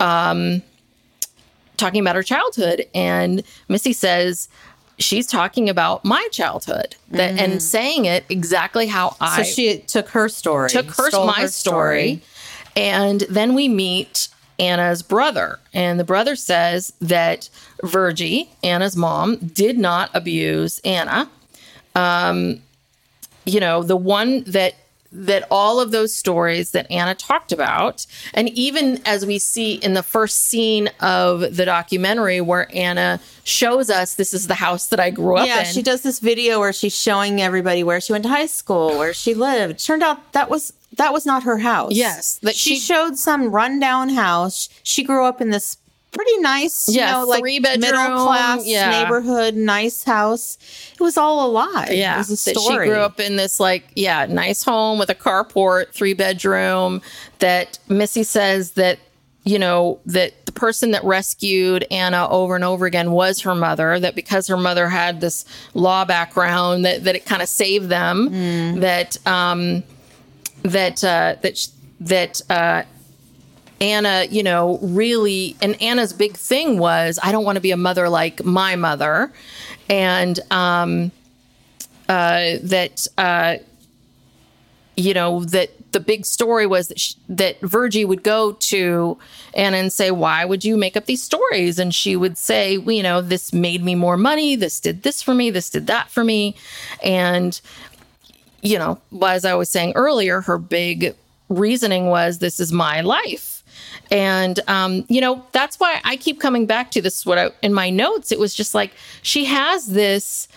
[0.00, 0.62] um,
[1.76, 2.86] talking about her childhood.
[2.94, 4.48] And missy says
[4.98, 10.08] she's talking about my childhood that and saying it exactly how i So she took
[10.10, 12.22] her story, took her my story,
[12.76, 14.28] and then we meet
[14.58, 17.48] anna's brother and the brother says that
[17.82, 21.28] virgie anna's mom did not abuse anna
[21.94, 22.60] um
[23.44, 24.74] you know the one that
[25.14, 29.94] that all of those stories that Anna talked about, and even as we see in
[29.94, 34.98] the first scene of the documentary where Anna shows us this is the house that
[34.98, 35.66] I grew up Yeah, in.
[35.66, 38.98] Yeah, she does this video where she's showing everybody where she went to high school,
[38.98, 39.78] where she lived.
[39.84, 41.92] Turned out that was that was not her house.
[41.92, 44.68] Yes, that she, she- showed some rundown house.
[44.82, 45.76] She grew up in this
[46.12, 48.88] pretty nice, Yeah, you know, like three-bedroom, middle class yeah.
[49.02, 50.58] neighborhood, nice house.
[50.92, 51.88] It was all a lie.
[51.90, 52.86] yeah, it was a that story.
[52.86, 57.02] she grew up in this like yeah nice home with a carport, three bedroom.
[57.40, 59.00] That Missy says that
[59.42, 63.98] you know that the person that rescued Anna over and over again was her mother.
[63.98, 68.30] That because her mother had this law background, that that it kind of saved them.
[68.30, 68.80] Mm.
[68.82, 69.82] That um
[70.64, 71.68] that uh, that
[72.00, 72.82] that uh,
[73.80, 77.76] Anna, you know, really, and Anna's big thing was, I don't want to be a
[77.76, 79.32] mother like my mother,
[79.88, 81.12] and um,
[82.08, 83.56] uh, that uh,
[84.96, 89.18] you know that the big story was that sh that Virgie would go to
[89.54, 92.96] Anna and say, "Why would you make up these stories?" And she would say, well,
[92.96, 94.56] "You know, this made me more money.
[94.56, 95.50] This did this for me.
[95.50, 96.56] This did that for me,"
[97.02, 97.60] and
[98.64, 101.14] you know, as I was saying earlier, her big
[101.48, 103.62] reasoning was, "This is my life."
[104.10, 107.24] And um, you know that's why I keep coming back to this.
[107.24, 108.92] What I, in my notes, it was just like
[109.22, 110.48] she has this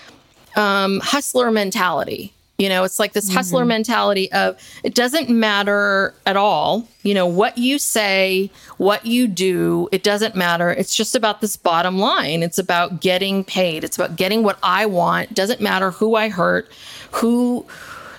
[0.55, 2.33] um, hustler mentality.
[2.57, 6.87] You know, it's like this hustler mentality of it doesn't matter at all.
[7.03, 10.71] You know, what you say, what you do, it doesn't matter.
[10.71, 12.41] It's just about this bottom line.
[12.41, 13.83] It's about getting paid.
[13.83, 15.35] It's about getting what I want.
[15.35, 16.67] Doesn't matter who I hurt,
[17.11, 17.63] who,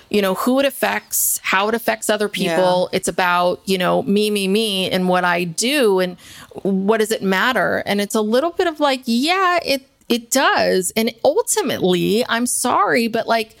[0.09, 2.89] you know, who it affects, how it affects other people.
[2.91, 2.97] Yeah.
[2.97, 6.17] It's about, you know, me, me, me, and what I do and
[6.63, 7.83] what does it matter?
[7.85, 10.91] And it's a little bit of like, yeah, it it does.
[10.95, 13.55] And ultimately, I'm sorry, but like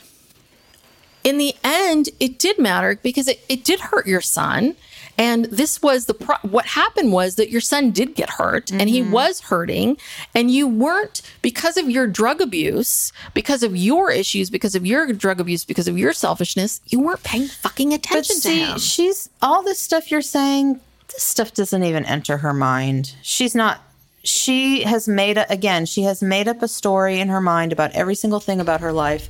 [1.23, 4.75] in the end, it did matter because it, it did hurt your son.
[5.19, 8.87] And this was the pro- what happened was that your son did get hurt and
[8.89, 9.11] he mm-hmm.
[9.11, 9.97] was hurting,
[10.33, 15.11] and you weren't because of your drug abuse, because of your issues, because of your
[15.11, 18.79] drug abuse, because of your selfishness, you weren't paying fucking But attention to see, him.
[18.79, 20.79] she's all this stuff you're saying.
[21.09, 23.15] This stuff doesn't even enter her mind.
[23.21, 23.81] She's not.
[24.23, 25.85] She has made a, again.
[25.85, 28.93] She has made up a story in her mind about every single thing about her
[28.93, 29.29] life,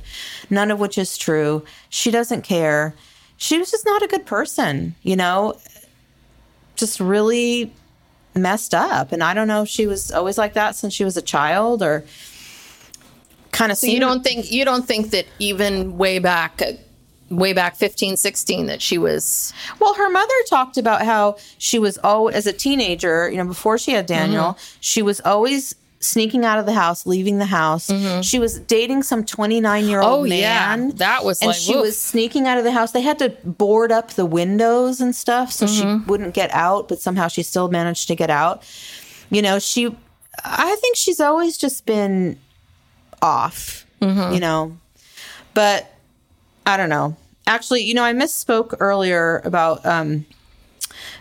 [0.50, 1.64] none of which is true.
[1.88, 2.94] She doesn't care.
[3.38, 5.58] She was just not a good person, you know.
[6.80, 7.72] Just really
[8.34, 11.16] messed up, and I don't know if she was always like that since she was
[11.16, 12.04] a child, or
[13.52, 13.78] kind of.
[13.78, 16.60] So you don't think you don't think that even way back
[17.30, 21.96] way back 15 16 that she was Well, her mother talked about how she was
[21.98, 24.76] always, as a teenager, you know, before she had Daniel, Mm-hmm.
[24.80, 27.90] she was always sneaking out of the house, leaving the house.
[28.22, 30.32] She was dating some 29 year old Mm-hmm.
[30.32, 30.76] Oh, yeah.
[30.76, 30.90] man.
[30.96, 31.82] That was and like, she woof.
[31.82, 32.92] was sneaking out of the house.
[32.92, 36.06] They had to board up the windows and stuff so she Mm-hmm.
[36.08, 38.62] wouldn't get out, but somehow she still managed to get out.
[39.30, 39.94] You know, she,
[40.44, 42.38] I think she's always just been
[43.22, 44.32] off, Mm-hmm.
[44.34, 44.78] you know,
[45.52, 45.92] but
[46.64, 47.14] I don't know.
[47.46, 50.24] Actually, you know, I misspoke earlier about um,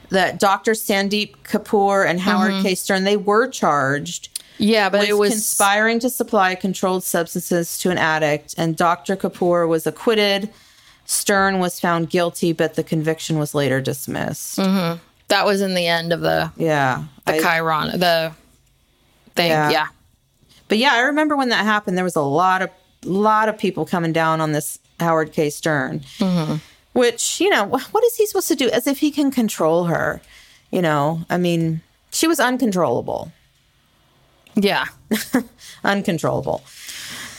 [0.09, 0.71] that Dr.
[0.71, 2.75] Sandeep Kapoor and Howard K.
[2.75, 3.03] Stern.
[3.03, 4.28] They were charged
[4.59, 9.15] yeah but it was conspiring to supply controlled substances to an addict, and Dr.
[9.15, 10.49] Kapoor was acquitted.
[11.05, 14.59] Stern was found guilty, but the conviction was later dismissed.
[14.59, 14.99] Mm-hmm.
[15.29, 18.31] that was in the end of the Yeah, the I- chiron the
[19.35, 19.69] thing Yeah.
[19.71, 19.87] yeah.
[20.67, 21.97] But yeah, I remember when that happened.
[21.97, 22.69] There was a lot of
[23.05, 25.49] lot of people coming down on this Howard K.
[25.49, 26.55] Stern, mm-hmm.
[26.93, 28.69] which you know, what is he supposed to do?
[28.69, 30.21] As if he can control her?
[30.69, 31.81] You know, I mean,
[32.11, 33.31] she was uncontrollable,
[34.61, 34.85] yeah
[35.83, 36.61] uncontrollable.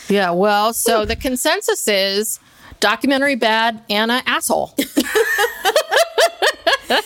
[0.09, 2.39] yeah well so the consensus is
[2.79, 4.73] documentary bad anna asshole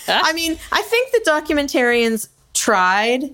[0.07, 3.29] I mean, I think the documentarians tried.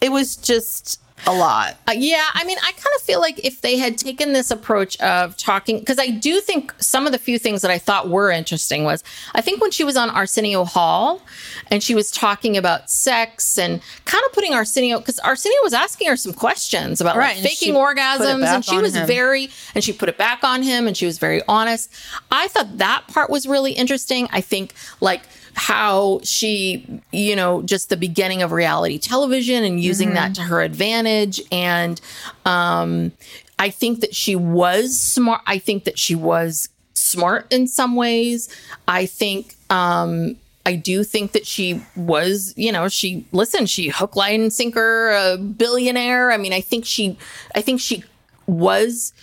[0.00, 1.76] It was just a lot.
[1.88, 4.98] Uh, yeah, I mean, I kind of feel like if they had taken this approach
[5.00, 8.30] of talking, because I do think some of the few things that I thought were
[8.30, 9.02] interesting was
[9.34, 11.22] I think when she was on Arsenio Hall
[11.70, 16.08] and she was talking about sex and kind of putting Arsenio, because Arsenio was asking
[16.08, 19.06] her some questions about Right, like faking orgasms, and she was him.
[19.06, 21.92] very, and she put it back on him, and she was very honest.
[22.30, 24.28] I thought that part was really interesting.
[24.30, 25.22] I think like
[25.56, 30.60] how she, you know, just the beginning of reality television and using that to her
[30.60, 31.40] advantage.
[31.50, 31.98] And
[32.44, 33.12] um,
[33.58, 35.40] I think that she was smart.
[35.46, 38.54] I think that she was smart in some ways.
[38.86, 40.36] I think, um,
[40.66, 45.10] I do think that she was, you know, she listen, she hook, line, and sinker,
[45.12, 46.32] a billionaire.
[46.32, 47.16] I mean, I think she,
[47.54, 48.04] I think she
[48.46, 49.14] was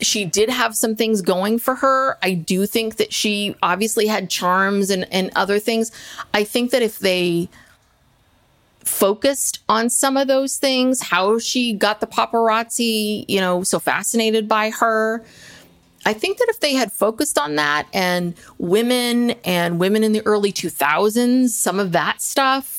[0.00, 2.18] she did have some things going for her.
[2.22, 5.90] I do think that she obviously had charms and, and other things.
[6.34, 7.48] I think that if they
[8.86, 14.48] focused on some of those things, how she got the paparazzi, you know, so fascinated
[14.48, 15.24] by her.
[16.04, 20.24] I think that if they had focused on that and women and women in the
[20.24, 22.75] early 2000s, some of that stuff,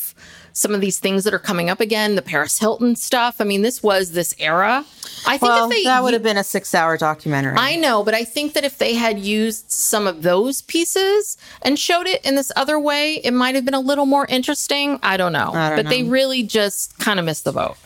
[0.57, 3.35] some of these things that are coming up again, the Paris Hilton stuff.
[3.39, 4.83] I mean, this was this era.
[5.27, 7.55] I think Well, if they that would have been a six-hour documentary.
[7.57, 11.77] I know, but I think that if they had used some of those pieces and
[11.77, 14.99] showed it in this other way, it might have been a little more interesting.
[15.03, 15.51] I don't know.
[15.53, 17.77] I don't but they really just kind of missed the boat.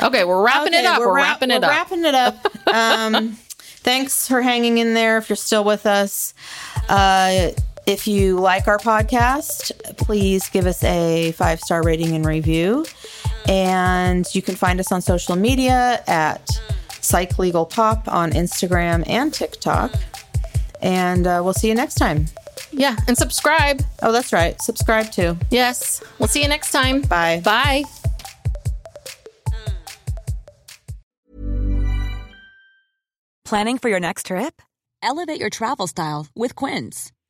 [0.00, 1.00] Okay, we're wrapping it up.
[1.00, 1.70] We're, wrap- wrapping it we're up.
[1.72, 2.52] Wrapping it up.
[2.66, 5.18] Um, thanks for hanging in there.
[5.18, 6.34] If you're still with us,
[6.88, 7.50] uh,
[7.86, 12.84] if you like our podcast, please give us a five star rating and review.
[13.48, 16.50] And you can find us on social media at
[17.00, 19.92] Psych Legal Pop on Instagram and TikTok.
[20.82, 22.26] And uh, we'll see you next time.
[22.72, 23.82] yeah, and subscribe.
[24.02, 24.60] Oh, that's right.
[24.60, 25.36] Subscribe too.
[25.50, 26.02] Yes.
[26.18, 27.02] We'll see you next time.
[27.02, 27.40] Bye.
[27.44, 27.84] Bye.
[33.44, 34.60] Planning for your next trip?
[35.02, 37.12] Elevate your travel style with Quince.